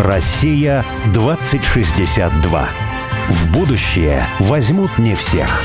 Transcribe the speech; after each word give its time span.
Россия 0.00 0.84
2062. 1.12 2.68
В 3.28 3.52
будущее 3.52 4.26
возьмут 4.40 4.98
не 4.98 5.14
всех. 5.14 5.62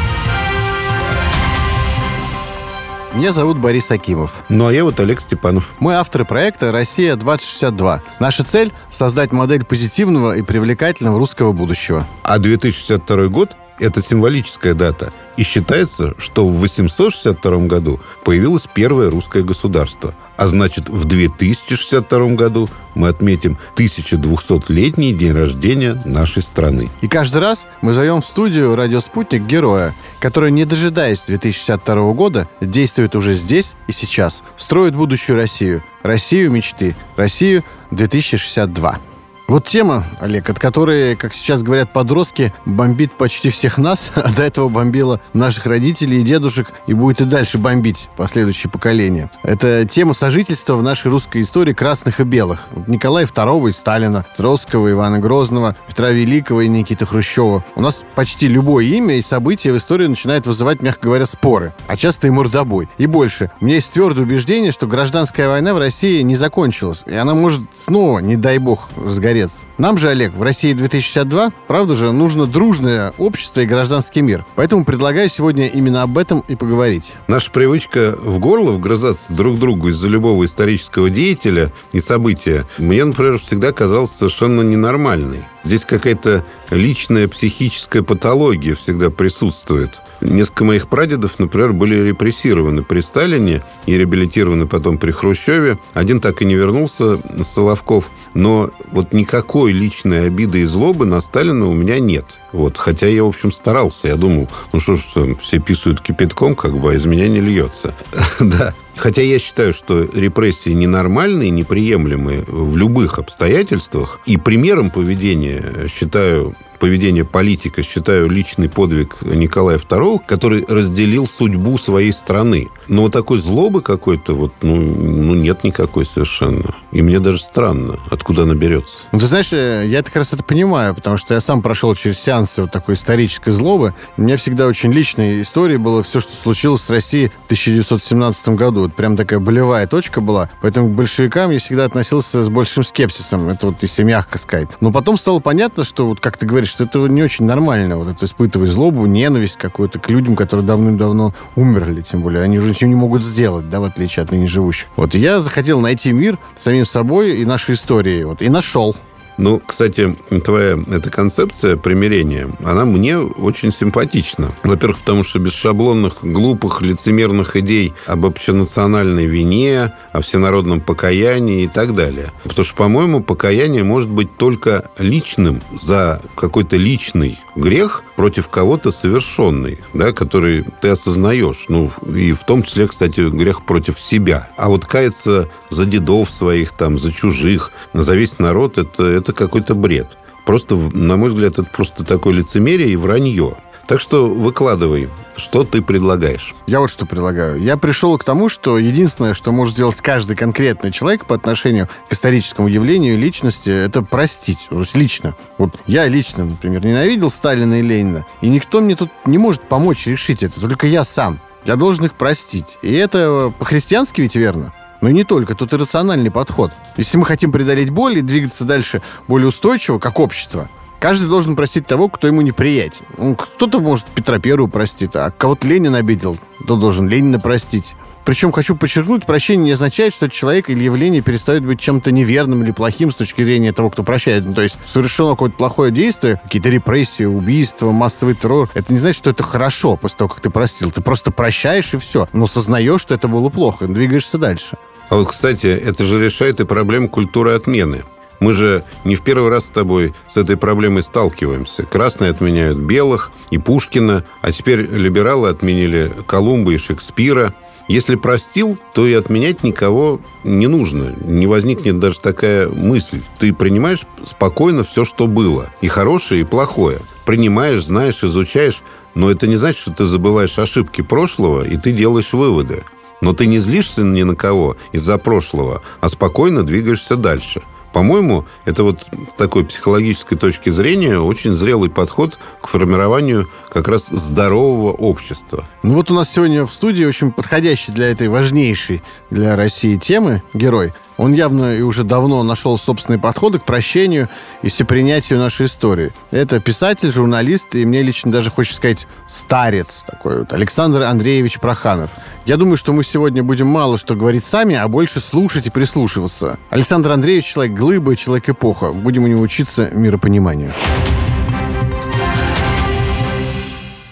Меня 3.15 3.31
зовут 3.31 3.57
Борис 3.57 3.89
Акимов. 3.91 4.43
Ну, 4.47 4.67
а 4.67 4.73
я 4.73 4.83
вот 4.83 4.99
Олег 4.99 5.19
Степанов. 5.19 5.73
Мы 5.79 5.95
авторы 5.95 6.25
проекта 6.25 6.71
«Россия-2062». 6.71 8.01
Наша 8.19 8.43
цель– 8.43 8.71
создать 8.91 9.31
модель 9.31 9.65
позитивного 9.65 10.37
и 10.37 10.43
привлекательного 10.43 11.17
русского 11.17 11.51
будущего. 11.51 12.05
А 12.21 12.37
2062 12.37 13.27
год 13.27 13.57
это 13.79 14.01
символическая 14.01 14.73
дата. 14.73 15.11
И 15.37 15.43
считается, 15.43 16.13
что 16.17 16.47
в 16.47 16.57
862 16.57 17.57
году 17.67 17.99
появилось 18.25 18.67
первое 18.73 19.09
русское 19.09 19.41
государство. 19.41 20.13
А 20.37 20.47
значит, 20.47 20.89
в 20.89 21.05
2062 21.05 22.35
году 22.35 22.69
мы 22.95 23.07
отметим 23.07 23.57
1200-летний 23.75 25.13
день 25.13 25.31
рождения 25.31 26.01
нашей 26.05 26.43
страны. 26.43 26.89
И 27.01 27.07
каждый 27.07 27.41
раз 27.41 27.67
мы 27.81 27.93
зовем 27.93 28.21
в 28.21 28.25
студию 28.25 28.75
«Радио 28.75 28.99
Спутник» 28.99 29.43
героя, 29.43 29.95
который, 30.19 30.51
не 30.51 30.65
дожидаясь 30.65 31.21
2062 31.21 32.13
года, 32.13 32.49
действует 32.59 33.15
уже 33.15 33.33
здесь 33.33 33.75
и 33.87 33.93
сейчас, 33.93 34.43
строит 34.57 34.95
будущую 34.95 35.37
Россию. 35.37 35.83
Россию 36.03 36.51
мечты. 36.51 36.95
Россию 37.15 37.63
2062. 37.91 38.99
Вот 39.49 39.65
тема, 39.65 40.03
Олег, 40.19 40.47
от 40.51 40.59
которой, 40.59 41.15
как 41.15 41.33
сейчас 41.33 41.63
говорят 41.63 41.91
подростки, 41.91 42.53
бомбит 42.67 43.13
почти 43.13 43.49
всех 43.49 43.79
нас, 43.79 44.11
а 44.15 44.31
до 44.31 44.43
этого 44.43 44.69
бомбила 44.69 45.19
наших 45.33 45.65
родителей 45.65 46.21
и 46.21 46.23
дедушек, 46.23 46.71
и 46.85 46.93
будет 46.93 47.21
и 47.21 47.25
дальше 47.25 47.57
бомбить 47.57 48.09
последующие 48.15 48.69
поколения. 48.69 49.31
Это 49.41 49.85
тема 49.85 50.13
сожительства 50.13 50.75
в 50.75 50.83
нашей 50.83 51.09
русской 51.09 51.41
истории 51.41 51.73
красных 51.73 52.19
и 52.19 52.25
белых. 52.25 52.67
Николая 52.85 53.25
II 53.25 53.69
и 53.69 53.71
Сталина, 53.71 54.23
Троцкого, 54.37 54.91
Ивана 54.91 55.17
Грозного, 55.17 55.75
Петра 55.87 56.11
Великого 56.11 56.61
и 56.61 56.67
Никиты 56.67 57.07
Хрущева. 57.07 57.65
У 57.73 57.81
нас 57.81 58.03
почти 58.13 58.47
любое 58.47 58.85
имя 58.85 59.15
и 59.15 59.23
событие 59.23 59.73
в 59.73 59.77
истории 59.77 60.05
начинает 60.05 60.45
вызывать, 60.45 60.83
мягко 60.83 61.07
говоря, 61.07 61.25
споры, 61.25 61.73
а 61.87 61.97
часто 61.97 62.27
и 62.27 62.29
мордобой. 62.29 62.87
И 62.99 63.07
больше. 63.07 63.49
У 63.61 63.65
меня 63.65 63.77
есть 63.77 63.89
твердое 63.89 64.25
убеждение, 64.25 64.71
что 64.71 64.85
гражданская 64.85 65.49
война 65.49 65.73
в 65.73 65.79
России 65.79 66.21
не 66.21 66.35
закончилась, 66.35 67.01
и 67.07 67.15
она 67.15 67.33
может 67.33 67.61
снова, 67.79 68.19
не 68.19 68.35
дай 68.35 68.59
бог, 68.59 68.89
сгореть 69.07 69.38
дворец. 69.39 69.51
Нам 69.77 69.97
же, 69.97 70.09
Олег, 70.09 70.33
в 70.33 70.41
России 70.41 70.73
2062, 70.73 71.51
правда 71.67 71.95
же, 71.95 72.11
нужно 72.11 72.45
дружное 72.45 73.13
общество 73.17 73.61
и 73.61 73.65
гражданский 73.65 74.21
мир. 74.21 74.45
Поэтому 74.55 74.83
предлагаю 74.83 75.29
сегодня 75.29 75.67
именно 75.67 76.03
об 76.03 76.17
этом 76.17 76.43
и 76.47 76.55
поговорить. 76.55 77.13
Наша 77.27 77.51
привычка 77.51 78.17
в 78.21 78.39
горло 78.39 78.71
вгрызаться 78.71 79.33
друг 79.33 79.57
другу 79.57 79.89
из-за 79.89 80.09
любого 80.09 80.43
исторического 80.45 81.09
деятеля 81.09 81.71
и 81.93 81.99
события 81.99 82.65
мне, 82.77 83.03
например, 83.05 83.39
всегда 83.39 83.71
казалась 83.71 84.11
совершенно 84.11 84.61
ненормальной. 84.61 85.45
Здесь 85.69 85.85
какая-то 85.85 86.43
личная 86.71 87.27
психическая 87.27 88.01
патология 88.01 88.73
всегда 88.73 89.11
присутствует. 89.11 89.99
Несколько 90.19 90.63
моих 90.63 90.87
прадедов, 90.87 91.37
например, 91.37 91.73
были 91.73 91.93
репрессированы 92.07 92.81
при 92.81 93.01
Сталине 93.01 93.61
и 93.85 93.95
реабилитированы 93.95 94.65
потом 94.65 94.97
при 94.97 95.11
Хрущеве. 95.11 95.77
Один 95.93 96.21
так 96.21 96.41
и 96.41 96.45
не 96.45 96.55
вернулся, 96.55 97.19
Соловков. 97.43 98.09
Но 98.33 98.71
вот 98.91 99.13
никакой 99.13 99.71
личной 99.71 100.25
обиды 100.25 100.61
и 100.61 100.65
злобы 100.65 101.05
на 101.05 101.21
Сталина 101.21 101.67
у 101.67 101.73
меня 101.73 101.99
нет. 101.99 102.25
Вот. 102.51 102.77
Хотя 102.77 103.07
я, 103.07 103.23
в 103.23 103.27
общем, 103.27 103.51
старался. 103.51 104.07
Я 104.07 104.15
думал, 104.15 104.47
ну 104.73 104.79
что 104.79 104.95
ж, 104.95 105.01
все 105.39 105.59
писают 105.59 106.01
кипятком, 106.01 106.55
как 106.55 106.77
бы, 106.77 106.91
а 106.91 106.95
из 106.95 107.05
меня 107.05 107.27
не 107.27 107.41
льется. 107.41 107.93
да. 108.39 108.73
Хотя 108.95 109.21
я 109.21 109.39
считаю, 109.39 109.73
что 109.73 110.03
репрессии 110.03 110.71
ненормальные, 110.71 111.51
неприемлемые 111.51 112.43
в 112.47 112.75
любых 112.75 113.17
обстоятельствах. 113.17 114.19
И 114.25 114.37
примером 114.37 114.89
поведения 114.89 115.87
считаю 115.87 116.55
поведение 116.79 117.25
политика 117.25 117.83
считаю 117.83 118.29
личный 118.29 118.69
подвиг 118.69 119.21
Николая 119.21 119.77
II, 119.77 120.21
который 120.25 120.65
разделил 120.67 121.27
судьбу 121.27 121.77
своей 121.77 122.11
страны. 122.11 122.69
Но 122.87 123.03
вот 123.03 123.13
такой 123.13 123.37
злобы 123.37 123.81
какой-то 123.81 124.33
вот, 124.33 124.53
ну, 124.61 124.75
ну 124.75 125.35
нет 125.35 125.63
никакой 125.63 126.05
совершенно. 126.05 126.75
И 126.91 127.01
мне 127.01 127.19
даже 127.19 127.39
странно, 127.39 127.99
откуда 128.09 128.43
она 128.43 128.55
берется. 128.55 129.01
Ну, 129.11 129.19
ты 129.19 129.27
знаешь, 129.27 129.53
э, 129.53 129.85
я 129.87 130.01
как 130.01 130.15
раз 130.15 130.33
это 130.33 130.43
понимаю, 130.43 130.95
потому 130.95 131.17
что 131.17 131.33
я 131.33 131.41
сам 131.41 131.61
прошел 131.61 131.93
через 131.95 132.19
сеансы 132.19 132.61
вот 132.61 132.71
такой 132.71 132.95
исторической 132.95 133.51
злобы. 133.51 133.93
У 134.17 134.21
меня 134.21 134.37
всегда 134.37 134.65
очень 134.65 134.91
личной 134.91 135.41
историей 135.41 135.77
было 135.77 136.01
все, 136.01 136.19
что 136.19 136.35
случилось 136.35 136.81
с 136.81 136.89
Россией 136.89 137.29
в 137.29 137.45
1917 137.45 138.49
году. 138.49 138.81
Вот 138.83 138.95
прям 138.95 139.17
такая 139.17 139.39
болевая 139.39 139.85
точка 139.85 140.21
была. 140.21 140.49
Поэтому 140.61 140.87
к 140.87 140.91
большевикам 140.91 141.51
я 141.51 141.59
всегда 141.59 141.85
относился 141.85 142.41
с 142.41 142.49
большим 142.49 142.83
скепсисом. 142.83 143.49
Это 143.49 143.67
вот 143.67 143.77
если 143.81 144.03
мягко 144.03 144.37
сказать. 144.37 144.69
Но 144.79 144.91
потом 144.91 145.17
стало 145.17 145.39
понятно, 145.39 145.83
что 145.83 146.07
вот 146.07 146.19
как 146.19 146.37
ты 146.37 146.45
говоришь, 146.45 146.68
что 146.69 146.85
это 146.85 146.99
не 146.99 147.21
очень 147.23 147.45
нормально, 147.45 147.97
вот 147.97 148.07
это 148.07 148.25
испытывать 148.25 148.69
злобу, 148.69 149.05
ненависть 149.05 149.57
какую-то 149.57 149.99
к 149.99 150.09
людям, 150.09 150.35
которые 150.35 150.65
давным-давно 150.65 151.33
умерли, 151.55 152.01
тем 152.01 152.21
более. 152.21 152.43
Они 152.43 152.57
уже 152.57 152.69
ничего 152.69 152.89
не 152.89 152.95
могут 152.95 153.23
сделать, 153.23 153.69
да, 153.69 153.79
в 153.79 153.83
отличие 153.83 154.23
от 154.23 154.31
ныне 154.31 154.47
живущих. 154.47 154.87
Вот 154.95 155.13
я 155.15 155.39
захотел 155.39 155.81
найти 155.81 156.11
мир 156.11 156.37
самим 156.57 156.85
собой 156.85 157.37
и 157.37 157.45
нашей 157.45 157.75
историей, 157.75 158.23
вот, 158.23 158.41
и 158.41 158.49
нашел. 158.49 158.95
Ну, 159.39 159.61
кстати, 159.65 160.17
твоя 160.43 160.77
эта 160.91 161.09
концепция 161.09 161.77
примирения, 161.77 162.49
она 162.61 162.83
мне 162.83 163.17
очень 163.17 163.71
симпатична. 163.71 164.51
Во-первых, 164.63 164.99
потому 164.99 165.23
что 165.23 165.39
без 165.39 165.53
шаблонных, 165.53 166.23
глупых, 166.23 166.81
лицемерных 166.81 167.55
идей 167.55 167.93
об 168.05 168.25
общенациональной 168.25 169.25
вине, 169.25 169.93
о 170.11 170.19
всенародном 170.19 170.81
покаянии 170.81 171.63
и 171.63 171.67
так 171.69 171.95
далее. 171.95 172.33
Потому 172.43 172.65
что, 172.65 172.75
по-моему, 172.75 173.23
покаяние 173.23 173.85
может 173.85 174.09
быть 174.09 174.35
только 174.35 174.91
личным 174.97 175.61
за 175.79 176.21
какой-то 176.35 176.75
личный 176.75 177.39
грех 177.59 178.03
против 178.15 178.47
кого-то 178.49 178.91
совершенный, 178.91 179.79
да, 179.93 180.11
который 180.11 180.65
ты 180.81 180.89
осознаешь. 180.89 181.65
Ну, 181.67 181.91
и 182.15 182.31
в 182.33 182.43
том 182.43 182.63
числе, 182.63 182.87
кстати, 182.87 183.29
грех 183.29 183.65
против 183.65 183.99
себя. 183.99 184.49
А 184.57 184.69
вот 184.69 184.85
каяться 184.85 185.49
за 185.69 185.85
дедов 185.85 186.29
своих, 186.29 186.71
там, 186.71 186.97
за 186.97 187.11
чужих, 187.11 187.71
за 187.93 188.15
весь 188.15 188.39
народ, 188.39 188.77
это, 188.77 189.03
это 189.03 189.33
какой-то 189.33 189.75
бред. 189.75 190.17
Просто, 190.45 190.75
на 190.75 191.15
мой 191.15 191.29
взгляд, 191.29 191.53
это 191.53 191.63
просто 191.63 192.03
такое 192.03 192.33
лицемерие 192.33 192.89
и 192.89 192.95
вранье. 192.95 193.57
Так 193.89 193.99
что 193.99 194.29
выкладывай, 194.29 195.09
что 195.35 195.63
ты 195.63 195.81
предлагаешь? 195.81 196.53
Я 196.67 196.79
вот 196.79 196.91
что 196.91 197.07
предлагаю. 197.07 197.59
Я 197.59 197.75
пришел 197.75 198.15
к 198.19 198.23
тому, 198.23 198.47
что 198.47 198.77
единственное, 198.77 199.33
что 199.33 199.51
может 199.51 199.73
сделать 199.73 199.99
каждый 199.99 200.35
конкретный 200.35 200.91
человек 200.91 201.25
по 201.25 201.33
отношению 201.33 201.89
к 202.07 202.13
историческому 202.13 202.67
явлению 202.67 203.17
личности, 203.17 203.71
это 203.71 204.03
простить. 204.03 204.67
То 204.69 204.79
есть 204.81 204.95
лично. 204.95 205.33
Вот 205.57 205.75
я 205.87 206.07
лично, 206.07 206.45
например, 206.45 206.85
ненавидел 206.85 207.31
Сталина 207.31 207.79
и 207.79 207.81
Ленина, 207.81 208.27
и 208.41 208.49
никто 208.49 208.79
мне 208.79 208.95
тут 208.95 209.09
не 209.25 209.39
может 209.39 209.67
помочь 209.67 210.05
решить 210.05 210.43
это, 210.43 210.61
только 210.61 210.85
я 210.85 211.03
сам. 211.03 211.39
Я 211.65 211.75
должен 211.75 212.05
их 212.05 212.13
простить. 212.13 212.77
И 212.83 212.93
это 212.93 213.51
по-христиански 213.57 214.21
ведь 214.21 214.35
верно? 214.35 214.71
Но 215.01 215.09
не 215.09 215.23
только, 215.23 215.55
тут 215.55 215.73
и 215.73 215.77
рациональный 215.77 216.29
подход. 216.29 216.71
Если 216.95 217.17
мы 217.17 217.25
хотим 217.25 217.51
преодолеть 217.51 217.89
боль 217.89 218.19
и 218.19 218.21
двигаться 218.21 218.65
дальше 218.65 219.01
более 219.27 219.47
устойчиво, 219.47 219.97
как 219.97 220.19
общество, 220.19 220.69
каждый 220.99 221.27
должен 221.27 221.55
простить 221.55 221.87
того, 221.87 222.09
кто 222.09 222.27
ему 222.27 222.41
неприятен. 222.41 223.05
Ну, 223.17 223.35
кто-то, 223.35 223.79
может, 223.79 224.05
Петра 224.07 224.39
Первого 224.39 224.67
простит, 224.67 225.15
а 225.15 225.31
кого-то 225.31 225.67
Ленин 225.67 225.95
обидел, 225.95 226.37
то 226.67 226.75
должен 226.75 227.07
Ленина 227.07 227.39
простить. 227.39 227.95
Причем 228.25 228.51
хочу 228.51 228.75
подчеркнуть, 228.75 229.25
прощение 229.25 229.65
не 229.65 229.71
означает, 229.71 230.13
что 230.13 230.29
человек 230.29 230.69
или 230.69 230.83
явление 230.83 231.21
перестает 231.21 231.65
быть 231.65 231.79
чем-то 231.79 232.11
неверным 232.11 232.63
или 232.63 232.69
плохим 232.71 233.11
с 233.11 233.15
точки 233.15 233.43
зрения 233.43 233.71
того, 233.71 233.89
кто 233.89 234.03
прощает. 234.03 234.45
Ну, 234.45 234.53
то 234.53 234.61
есть 234.61 234.77
совершено 234.85 235.31
какое-то 235.31 235.57
плохое 235.57 235.91
действие, 235.91 236.39
какие-то 236.43 236.69
репрессии, 236.69 237.23
убийства, 237.23 237.91
массовый 237.91 238.35
террор. 238.35 238.69
Это 238.75 238.93
не 238.93 238.99
значит, 238.99 239.17
что 239.17 239.31
это 239.31 239.41
хорошо 239.41 239.95
после 239.95 240.17
того, 240.17 240.29
как 240.29 240.41
ты 240.41 240.51
простил. 240.51 240.91
Ты 240.91 241.01
просто 241.01 241.31
прощаешь 241.31 241.93
и 241.95 241.97
все. 241.97 242.27
Но 242.31 242.45
сознаешь, 242.45 243.01
что 243.01 243.15
это 243.15 243.27
было 243.27 243.49
плохо, 243.49 243.85
и 243.85 243.87
двигаешься 243.87 244.37
дальше. 244.37 244.77
А 245.09 245.15
вот, 245.15 245.29
кстати, 245.29 245.65
это 245.65 246.05
же 246.05 246.23
решает 246.23 246.59
и 246.59 246.65
проблему 246.65 247.09
культуры 247.09 247.53
отмены. 247.53 248.03
Мы 248.39 248.53
же 248.53 248.83
не 249.03 249.15
в 249.15 249.21
первый 249.21 249.49
раз 249.49 249.65
с 249.65 249.69
тобой 249.69 250.13
с 250.29 250.37
этой 250.37 250.57
проблемой 250.57 251.03
сталкиваемся. 251.03 251.83
Красные 251.83 252.31
отменяют 252.31 252.77
белых 252.77 253.31
и 253.51 253.57
Пушкина, 253.57 254.23
а 254.41 254.51
теперь 254.51 254.81
либералы 254.81 255.49
отменили 255.49 256.11
Колумба 256.27 256.73
и 256.73 256.77
Шекспира. 256.77 257.53
Если 257.89 258.15
простил, 258.15 258.77
то 258.93 259.07
и 259.07 259.13
отменять 259.13 259.63
никого 259.63 260.21
не 260.43 260.67
нужно. 260.67 261.15
Не 261.25 261.47
возникнет 261.47 261.99
даже 261.99 262.19
такая 262.19 262.69
мысль. 262.69 263.21
Ты 263.39 263.51
принимаешь 263.51 264.03
спокойно 264.25 264.83
все, 264.83 265.05
что 265.05 265.25
было. 265.25 265.71
И 265.81 265.87
хорошее, 265.87 266.41
и 266.41 266.45
плохое. 266.45 266.99
Принимаешь, 267.25 267.83
знаешь, 267.83 268.23
изучаешь. 268.23 268.83
Но 269.15 269.31
это 269.31 269.47
не 269.47 269.55
значит, 269.55 269.81
что 269.81 269.91
ты 269.91 270.05
забываешь 270.05 270.59
ошибки 270.59 271.01
прошлого, 271.01 271.67
и 271.67 271.77
ты 271.77 271.91
делаешь 271.91 272.31
выводы. 272.31 272.83
Но 273.21 273.33
ты 273.33 273.47
не 273.47 273.57
злишься 273.57 274.03
ни 274.03 274.23
на 274.23 274.35
кого 274.35 274.77
из-за 274.91 275.17
прошлого, 275.17 275.81
а 275.99 276.09
спокойно 276.09 276.63
двигаешься 276.63 277.17
дальше. 277.17 277.63
По-моему, 277.93 278.45
это 278.65 278.83
вот 278.83 279.05
с 279.31 279.35
такой 279.35 279.65
психологической 279.65 280.37
точки 280.37 280.69
зрения 280.69 281.19
очень 281.19 281.53
зрелый 281.53 281.89
подход 281.89 282.37
к 282.61 282.67
формированию 282.67 283.49
как 283.69 283.87
раз 283.87 284.07
здорового 284.07 284.91
общества. 284.91 285.65
Ну 285.83 285.93
вот 285.93 286.11
у 286.11 286.13
нас 286.13 286.29
сегодня 286.29 286.65
в 286.65 286.73
студии 286.73 287.05
очень 287.05 287.31
подходящий 287.31 287.91
для 287.91 288.09
этой 288.09 288.27
важнейшей 288.27 289.01
для 289.29 289.55
России 289.55 289.95
темы 289.95 290.43
герой 290.53 290.93
Он 291.19 291.33
явно 291.33 291.75
и 291.75 291.81
уже 291.81 292.05
давно 292.05 292.43
нашел 292.43 292.77
собственные 292.77 293.19
подходы 293.19 293.59
к 293.59 293.65
прощению 293.65 294.29
и 294.61 294.69
всепринятию 294.69 295.37
нашей 295.37 295.65
истории. 295.65 296.13
Это 296.31 296.61
писатель, 296.61 297.11
журналист, 297.11 297.75
и 297.75 297.85
мне 297.85 298.01
лично 298.01 298.31
даже 298.31 298.49
хочется 298.49 298.77
сказать 298.77 299.07
старец 299.27 300.03
такой 300.07 300.39
вот, 300.39 300.53
Александр 300.53 301.03
Андреевич 301.03 301.59
Проханов. 301.59 302.11
Я 302.45 302.55
думаю, 302.55 302.77
что 302.77 302.93
мы 302.93 303.03
сегодня 303.03 303.43
будем 303.43 303.67
мало 303.67 303.97
что 303.97 304.15
говорить 304.15 304.45
сами, 304.45 304.75
а 304.75 304.87
больше 304.87 305.19
слушать 305.19 305.67
и 305.67 305.69
прислушиваться. 305.69 306.57
Александр 306.69 307.11
Андреевич 307.11 307.45
человек 307.45 307.75
глыба, 307.79 308.17
человек 308.17 308.49
эпоха. 308.49 308.91
Будем 308.91 309.23
у 309.23 309.27
него 309.27 309.41
учиться 309.41 309.87
миропониманию. 309.95 310.71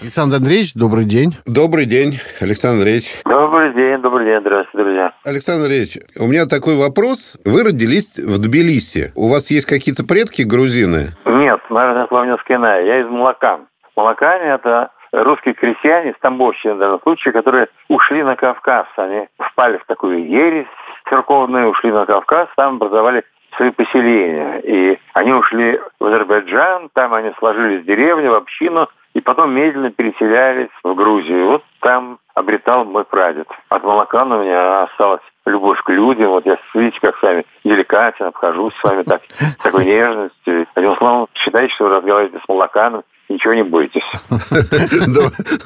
Александр 0.02 0.38
Андреевич, 0.38 0.74
добрый 0.74 1.04
день. 1.04 1.36
Добрый 1.46 1.86
день, 1.86 2.18
Александр 2.40 2.78
Андреевич. 2.80 3.22
Добрый 3.26 3.74
день, 3.74 4.02
добрый 4.02 4.26
день, 4.26 4.40
здравствуйте, 4.40 4.84
друзья. 4.84 5.12
Александр 5.26 5.64
Андреевич, 5.64 5.98
у 6.18 6.28
меня 6.28 6.46
такой 6.46 6.78
вопрос. 6.78 7.38
Вы 7.44 7.64
родились 7.64 8.18
в 8.18 8.42
Тбилиси. 8.42 9.12
У 9.16 9.28
вас 9.28 9.52
есть 9.52 9.66
какие-то 9.66 10.06
предки 10.06 10.44
грузины? 10.44 11.12
Нет, 11.26 11.60
наверное, 11.70 12.08
славянская. 12.08 12.86
Я 12.86 13.02
из 13.02 13.08
Малакан. 13.10 13.68
Малакане– 13.98 14.46
это 14.56 14.92
русские 15.12 15.56
крестьяне, 15.56 16.14
стамбовщины 16.20 16.76
в 16.76 16.80
данном 16.80 17.02
случае, 17.02 17.34
которые 17.34 17.68
ушли 17.90 18.24
на 18.24 18.38
Кавказ. 18.38 18.88
Они 18.96 19.28
впали 19.38 19.78
в 19.78 19.86
такую 19.88 20.26
ересь 20.26 20.68
церковную, 21.10 21.70
ушли 21.70 21.92
на 21.92 22.06
Кавказ, 22.06 22.48
там 22.56 22.76
образовали 22.76 23.24
свои 23.58 23.72
поселения. 23.72 24.60
И 24.64 25.00
они 25.14 25.34
ушли 25.34 25.80
в 26.00 26.06
Азербайджан, 26.06 26.90
там 26.94 27.14
они 27.14 27.32
сложились 27.38 27.84
в 27.84 27.86
деревню, 27.86 28.32
в 28.32 28.36
общину, 28.36 28.88
и 29.14 29.20
потом 29.20 29.54
медленно 29.54 29.92
переселялись 29.92 30.70
в 30.84 30.94
Грузию. 30.94 31.48
Вот 31.48 31.64
там 31.82 32.20
обретал 32.36 32.86
мой 32.86 33.04
прадед. 33.04 33.48
От 33.70 33.84
молока 33.84 34.24
у 34.24 34.44
меня 34.44 34.84
осталась 34.84 35.22
любовь 35.46 35.82
к 35.82 35.90
людям. 35.90 36.30
Вот 36.30 36.46
я, 36.46 36.58
видите, 36.76 37.00
как 37.02 37.18
с 37.18 37.22
вами 37.24 37.46
деликатен, 37.64 38.28
обхожусь 38.28 38.74
с 38.80 38.84
вами 38.84 39.04
так, 39.04 39.22
с 39.30 39.56
такой 39.58 39.86
нежностью. 39.86 40.68
Одним 40.76 40.96
словом, 40.98 41.28
считайте, 41.34 41.74
что 41.74 41.86
вы 41.86 41.96
разговариваете 41.96 42.40
с 42.46 42.48
молоканом, 42.48 43.04
ничего 43.28 43.56
не 43.56 43.64
бойтесь. 43.64 44.04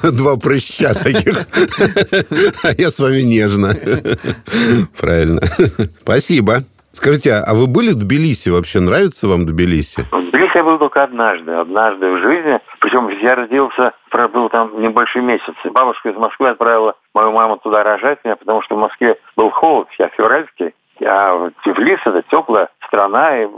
Два 0.02 0.36
прыща 0.36 0.94
таких. 0.94 1.46
А 2.62 2.72
я 2.78 2.90
с 2.90 2.98
вами 2.98 3.20
нежно. 3.20 3.74
Правильно. 4.98 5.42
Спасибо. 6.00 6.62
Скажите, 6.92 7.32
а 7.34 7.54
вы 7.54 7.66
были 7.66 7.90
в 7.90 7.98
Тбилиси 7.98 8.50
вообще? 8.50 8.80
Нравится 8.80 9.26
вам 9.26 9.46
Тбилиси? 9.46 10.02
В 10.10 10.30
Тбилиси 10.30 10.56
я 10.56 10.64
был 10.64 10.78
только 10.78 11.02
однажды. 11.02 11.52
Однажды 11.52 12.10
в 12.10 12.18
жизни. 12.18 12.60
Причем 12.80 13.08
я 13.08 13.34
родился, 13.34 13.92
пробыл 14.10 14.50
там 14.50 14.80
небольшой 14.80 15.22
месяц. 15.22 15.54
Бабушка 15.64 16.10
из 16.10 16.16
Москвы 16.16 16.50
отправила 16.50 16.94
мою 17.14 17.32
маму 17.32 17.56
туда 17.56 17.82
рожать 17.82 18.18
меня, 18.24 18.36
потому 18.36 18.60
что 18.62 18.76
в 18.76 18.78
Москве 18.78 19.16
был 19.36 19.50
холод, 19.50 19.88
я 19.98 20.08
февральский. 20.08 20.74
А 21.04 21.50
Тифлис– 21.64 21.98
это 22.04 22.22
теплая 22.30 22.68
страна, 22.86 23.42
и 23.42 23.48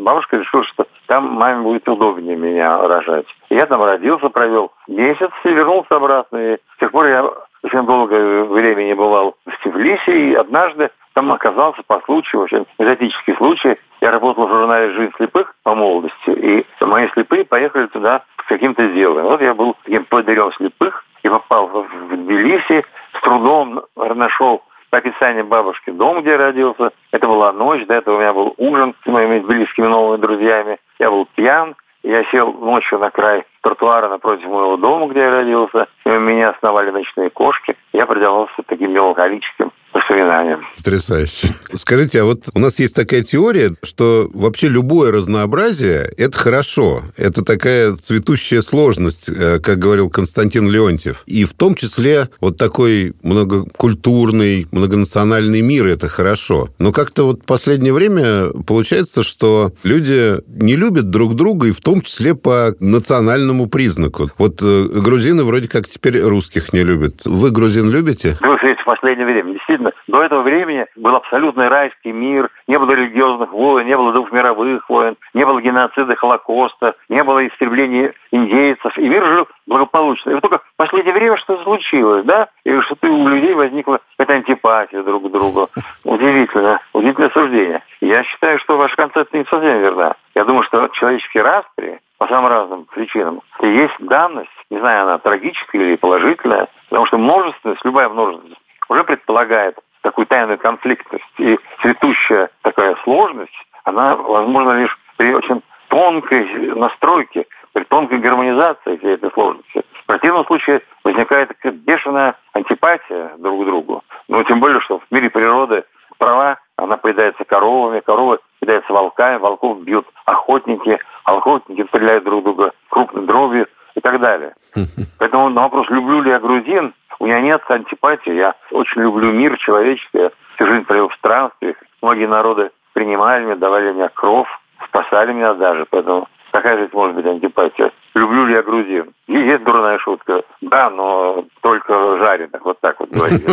бабушка 0.00 0.36
решила, 0.36 0.64
что 0.64 0.86
там 1.06 1.32
маме 1.32 1.62
будет 1.62 1.88
удобнее 1.88 2.36
меня 2.36 2.78
рожать. 2.86 3.26
Я 3.50 3.66
там 3.66 3.82
родился, 3.82 4.28
провел 4.28 4.72
месяц 4.86 5.30
и 5.44 5.48
вернулся 5.48 5.96
обратно. 5.96 6.36
И 6.36 6.56
с 6.56 6.78
тех 6.78 6.92
пор 6.92 7.06
я 7.06 7.24
очень 7.62 7.84
долгое 7.86 8.44
время 8.44 8.84
не 8.84 8.94
бывал 8.94 9.34
в 9.46 9.62
Тифлисе, 9.62 10.30
и 10.30 10.34
однажды 10.34 10.90
там 11.14 11.32
оказался 11.32 11.82
по 11.86 12.00
случаю, 12.00 12.42
очень 12.42 12.66
экзотический 12.78 13.34
случай. 13.36 13.76
Я 14.00 14.10
работал 14.10 14.46
в 14.46 14.50
журнале 14.50 14.92
«Жизнь 14.92 15.12
слепых» 15.16 15.54
по 15.62 15.74
молодости, 15.74 16.30
и 16.30 16.66
мои 16.80 17.08
слепые 17.10 17.44
поехали 17.44 17.86
туда 17.86 18.22
с 18.44 18.48
каким-то 18.48 18.86
делом. 18.88 19.22
Вот 19.22 19.40
я 19.40 19.54
был 19.54 19.76
таким 19.84 20.04
поводырем 20.04 20.52
слепых 20.52 21.04
и 21.22 21.28
попал 21.28 21.68
в 21.68 22.16
Тбилиси, 22.16 22.84
с 23.16 23.20
трудом 23.22 23.82
нашел 23.96 24.62
по 24.90 24.98
описанию 24.98 25.44
бабушки 25.44 25.90
дом, 25.90 26.20
где 26.20 26.30
я 26.30 26.38
родился. 26.38 26.90
Это 27.12 27.26
была 27.26 27.52
ночь, 27.52 27.86
до 27.86 27.94
этого 27.94 28.16
у 28.16 28.20
меня 28.20 28.32
был 28.32 28.54
ужин 28.58 28.94
с 29.02 29.06
моими 29.06 29.38
близкими 29.40 29.86
новыми 29.86 30.20
друзьями. 30.20 30.78
Я 30.98 31.10
был 31.10 31.26
пьян, 31.34 31.74
я 32.02 32.22
сел 32.24 32.52
ночью 32.52 32.98
на 32.98 33.10
край 33.10 33.44
тротуара 33.62 34.08
напротив 34.08 34.46
моего 34.46 34.76
дома, 34.76 35.06
где 35.06 35.20
я 35.20 35.30
родился. 35.30 35.86
И 36.04 36.10
меня 36.10 36.50
основали 36.50 36.90
ночные 36.90 37.30
кошки. 37.30 37.76
Я 37.92 38.04
предавался 38.06 38.62
таким 38.66 38.92
меланхолическим 38.92 39.72
воспоминаниям. 39.94 40.66
Потрясающе. 40.76 41.48
Скажите, 41.76 42.22
а 42.22 42.24
вот 42.24 42.48
у 42.52 42.58
нас 42.58 42.78
есть 42.78 42.94
такая 42.94 43.22
теория, 43.22 43.74
что 43.82 44.28
вообще 44.34 44.68
любое 44.68 45.12
разнообразие– 45.12 46.10
это 46.16 46.36
хорошо. 46.36 47.02
Это 47.16 47.44
такая 47.44 47.94
цветущая 47.94 48.60
сложность, 48.60 49.28
э, 49.28 49.60
как 49.60 49.78
говорил 49.78 50.10
Константин 50.10 50.68
Леонтьев. 50.68 51.22
И 51.26 51.44
в 51.44 51.54
том 51.54 51.74
числе 51.74 52.28
вот 52.40 52.58
такой 52.58 53.14
многокультурный, 53.22 54.66
многонациональный 54.72 55.62
мир– 55.62 55.86
это 55.86 56.08
хорошо. 56.08 56.68
Но 56.78 56.92
как-то 56.92 57.24
вот 57.24 57.42
в 57.42 57.46
последнее 57.46 57.92
время 57.92 58.48
получается, 58.66 59.22
что 59.22 59.72
люди 59.84 60.40
не 60.48 60.76
любят 60.76 61.10
друг 61.10 61.36
друга, 61.36 61.68
и 61.68 61.72
в 61.72 61.80
том 61.80 62.00
числе 62.00 62.34
по 62.34 62.74
национальному 62.80 63.68
признаку. 63.68 64.30
Вот 64.38 64.60
э, 64.62 64.88
грузины 64.92 65.44
вроде 65.44 65.68
как 65.68 65.88
теперь 65.88 66.20
русских 66.20 66.72
не 66.72 66.82
любят. 66.82 67.22
Вы 67.24 67.50
грузин 67.50 67.90
любите? 67.90 68.36
Вы 68.40 68.58
в 68.84 68.86
последнее 68.86 69.26
время 69.26 69.54
действительно 69.54 69.83
видно, 69.84 69.92
до 70.06 70.22
этого 70.22 70.42
времени 70.42 70.86
был 70.96 71.14
абсолютный 71.16 71.68
райский 71.68 72.12
мир, 72.12 72.50
не 72.66 72.78
было 72.78 72.92
религиозных 72.92 73.52
войн, 73.52 73.86
не 73.86 73.96
было 73.96 74.12
двух 74.12 74.32
мировых 74.32 74.88
войн, 74.88 75.16
не 75.34 75.44
было 75.44 75.60
геноцида 75.60 76.16
Холокоста, 76.16 76.94
не 77.08 77.22
было 77.22 77.46
истребления 77.46 78.14
индейцев, 78.30 78.96
и 78.98 79.08
мир 79.08 79.24
жил 79.26 79.48
благополучно. 79.66 80.30
И 80.30 80.34
вот 80.34 80.42
только 80.42 80.58
в 80.58 80.76
последнее 80.76 81.14
время 81.14 81.36
что 81.36 81.62
случилось, 81.62 82.24
да? 82.24 82.48
И 82.64 82.80
что 82.80 82.96
у 83.02 83.28
людей 83.28 83.54
возникла 83.54 84.00
эта 84.18 84.34
антипатия 84.34 85.02
друг 85.02 85.28
к 85.28 85.30
другу. 85.30 85.68
Удивительно, 86.04 86.80
удивительное 86.92 87.30
суждение. 87.30 87.82
Я 88.00 88.24
считаю, 88.24 88.58
что 88.58 88.76
ваша 88.76 88.96
концепция 88.96 89.38
не 89.38 89.44
совсем 89.44 89.80
верна. 89.80 90.14
Я 90.34 90.44
думаю, 90.44 90.64
что 90.64 90.88
человеческие 90.88 91.42
распри 91.42 92.00
по 92.18 92.26
самым 92.28 92.50
разным 92.50 92.84
причинам. 92.86 93.40
И 93.60 93.66
есть 93.66 93.94
данность, 93.98 94.50
не 94.70 94.78
знаю, 94.78 95.04
она 95.04 95.18
трагическая 95.18 95.82
или 95.82 95.96
положительная, 95.96 96.68
потому 96.88 97.06
что 97.06 97.18
множественность, 97.18 97.84
любая 97.84 98.08
множественность, 98.08 98.60
уже 98.88 99.04
предполагает 99.04 99.78
такую 100.02 100.26
тайную 100.26 100.58
конфликтность. 100.58 101.24
И 101.38 101.58
цветущая 101.80 102.50
такая 102.62 102.96
сложность, 103.04 103.52
она 103.84 104.16
возможна 104.16 104.72
лишь 104.80 104.98
при 105.16 105.34
очень 105.34 105.62
тонкой 105.88 106.46
настройке, 106.74 107.46
при 107.72 107.84
тонкой 107.84 108.18
гармонизации 108.18 108.96
всей 108.96 109.14
этой 109.14 109.30
сложности. 109.32 109.82
В 110.02 110.06
противном 110.06 110.44
случае 110.46 110.82
возникает 111.02 111.48
такая 111.48 111.72
бешеная 111.72 112.34
антипатия 112.52 113.32
друг 113.38 113.62
к 113.62 113.66
другу. 113.66 114.04
Ну, 114.28 114.42
тем 114.44 114.60
более, 114.60 114.80
что 114.80 114.98
в 114.98 115.04
мире 115.10 115.30
природы 115.30 115.84
права, 116.18 116.58
она 116.76 116.96
поедается 116.96 117.44
коровами, 117.44 118.00
коровы 118.00 118.38
поедаются 118.60 118.92
волками, 118.92 119.38
волков 119.38 119.82
бьют 119.82 120.06
охотники, 120.24 120.98
охотники 121.24 121.86
стреляют 121.88 122.24
друг 122.24 122.44
друга 122.44 122.72
крупной 122.90 123.26
дробью 123.26 123.66
и 123.94 124.00
так 124.00 124.20
далее. 124.20 124.54
Поэтому 125.18 125.48
на 125.48 125.62
вопрос, 125.62 125.88
люблю 125.90 126.22
ли 126.22 126.30
я 126.30 126.40
грузин, 126.40 126.94
у 127.18 127.26
меня 127.26 127.40
нет 127.40 127.62
антипатии. 127.68 128.32
Я 128.32 128.54
очень 128.70 129.02
люблю 129.02 129.32
мир 129.32 129.56
человеческий. 129.58 130.18
Я 130.18 130.30
всю 130.54 130.66
жизнь 130.66 130.84
провел 130.84 131.08
в 131.08 131.14
странствиях. 131.14 131.76
Многие 132.02 132.26
народы 132.26 132.70
принимали 132.92 133.44
меня, 133.44 133.56
давали 133.56 133.92
мне 133.92 134.08
кров, 134.08 134.48
спасали 134.84 135.32
меня 135.32 135.54
даже. 135.54 135.86
Поэтому 135.90 136.28
какая 136.50 136.78
это 136.78 136.96
может 136.96 137.16
быть 137.16 137.26
антипатия? 137.26 137.92
Люблю 138.14 138.46
ли 138.46 138.54
я 138.54 138.62
грузин? 138.62 139.12
И 139.26 139.32
есть 139.32 139.64
дурная 139.64 139.98
шутка. 139.98 140.42
Да, 140.70 140.90
но 140.90 141.44
только 141.62 141.92
жареных, 142.18 142.64
вот 142.64 142.80
так 142.80 142.98
вот 143.00 143.10
говорили. 143.10 143.44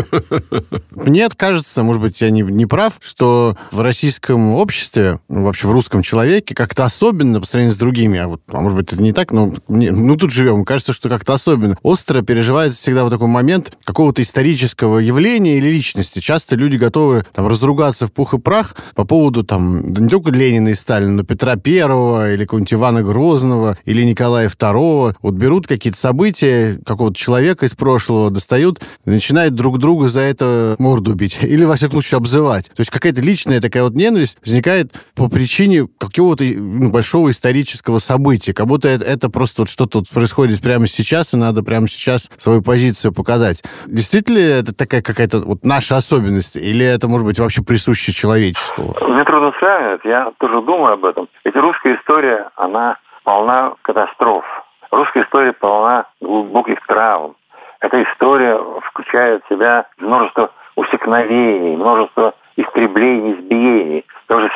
Мне 0.91 1.27
кажется, 1.36 1.84
может 1.84 2.01
быть, 2.01 2.22
я 2.22 2.30
не, 2.30 2.41
не 2.41 2.65
прав, 2.65 2.94
что 3.01 3.56
в 3.72 3.82
российском 3.82 4.56
обществе, 4.56 5.20
ну, 5.27 5.46
вообще 5.46 5.68
в 5.68 5.72
русском 5.72 6.03
человеке, 6.03 6.56
как-то 6.56 6.86
особенно 6.86 7.41
по 7.41 7.48
сравнению 7.48 7.74
с 7.74 7.77
другими, 7.77 8.20
а, 8.20 8.27
вот, 8.27 8.41
а 8.51 8.60
может 8.62 8.77
быть, 8.77 8.94
это 8.94 9.01
не 9.01 9.13
так, 9.13 9.32
но 9.32 9.51
мне, 9.68 9.91
ну 9.91 10.15
тут 10.15 10.32
живем, 10.32 10.63
кажется, 10.63 10.94
что 10.94 11.10
как-то 11.10 11.34
особенно. 11.34 11.77
Остро 11.84 12.22
переживает 12.22 12.74
всегда 12.74 13.03
вот 13.03 13.10
такой 13.10 13.27
момент 13.27 13.77
какого-то 13.84 14.22
исторического 14.22 15.00
явления 15.00 15.58
или 15.58 15.70
личности. 15.70 16.20
Часто 16.20 16.56
люди 16.56 16.77
готовы 16.77 17.25
там 17.34 17.48
разругаться 17.48 18.08
в 18.08 18.13
пух 18.13 18.34
и 18.34 18.39
прах 18.39 18.75
по 18.96 19.06
поводу 19.06 19.44
там 19.44 19.94
не 19.94 20.10
только 20.10 20.32
Ленина 20.32 20.70
и 20.70 20.74
Сталина, 20.74 21.12
но 21.12 21.24
Петра 21.24 21.56
Первого 21.56 22.32
или 22.32 22.46
какого-нибудь 22.46 22.74
Ивана 22.74 23.03
Грозного 23.03 23.77
или 23.86 24.03
Николая 24.03 24.50
Второго. 24.50 25.15
Вот 25.22 25.34
берут 25.34 25.68
какие-то 25.68 26.00
события 26.00 26.80
какого-то 27.01 27.17
человека 27.17 27.65
из 27.65 27.74
прошлого, 27.75 28.29
достают, 28.29 28.77
начинают 29.05 29.55
друг 29.55 29.79
друга 29.79 30.08
за 30.08 30.22
это 30.22 30.75
морду 30.77 31.15
бить. 31.15 31.39
Или, 31.43 31.65
во 31.65 31.75
всяком 31.75 31.93
случае, 31.93 32.17
обзывать. 32.17 32.67
То 32.67 32.81
есть 32.81 32.91
какая-то 32.91 33.22
личная 33.22 33.60
такая 33.60 33.84
вот 33.84 33.93
ненависть 33.93 34.38
возникает 34.41 34.91
по 35.15 35.27
причине 35.27 35.88
какого-то 36.00 36.43
ну, 36.43 36.91
большого 36.91 37.31
исторического 37.31 37.98
события. 37.98 38.53
Как 38.53 38.67
будто 38.67 38.88
это, 38.88 39.03
это 39.03 39.29
просто 39.29 39.63
вот 39.63 39.70
что-то 39.70 40.00
вот 40.00 40.10
происходит 40.10 40.62
прямо 40.62 40.86
сейчас, 40.86 41.34
и 41.34 41.38
надо 41.38 41.63
прямо 41.63 41.88
сейчас 41.88 42.29
свою 42.38 42.62
позицию 42.62 43.13
показать. 43.13 43.63
Действительно 43.88 44.38
ли 44.38 44.43
это 44.43 44.75
такая 44.75 45.01
какая-то 45.01 45.39
вот 45.39 45.63
наша 45.63 45.98
особенность? 45.98 46.55
Или 46.55 46.86
это, 46.86 47.08
может 47.08 47.25
быть, 47.25 47.39
вообще 47.39 47.63
присуще 47.63 48.12
человечеству? 48.12 48.96
Мне 49.08 49.24
трудно 49.24 49.51
сравнивать. 49.60 50.01
Я 50.05 50.31
тоже 50.38 50.62
думаю 50.62 50.93
об 50.93 51.05
этом. 51.05 51.27
Ведь 51.43 51.55
русская 51.55 51.96
история, 51.96 52.50
она 52.58 52.98
полна 53.24 53.74
катастроф. 53.81 54.46
Русская 54.92 55.24
история 55.24 55.54
полна 55.54 56.06
глубоких 56.20 56.86
травм. 56.86 57.36
Эта 57.80 58.04
история 58.04 58.60
включает 58.82 59.44
в 59.44 59.50
себя 59.50 59.86
множество 59.98 60.52
усекновений, 60.76 61.78
множество 61.78 62.36
истреблений, 62.58 63.34
избиений. 63.34 64.06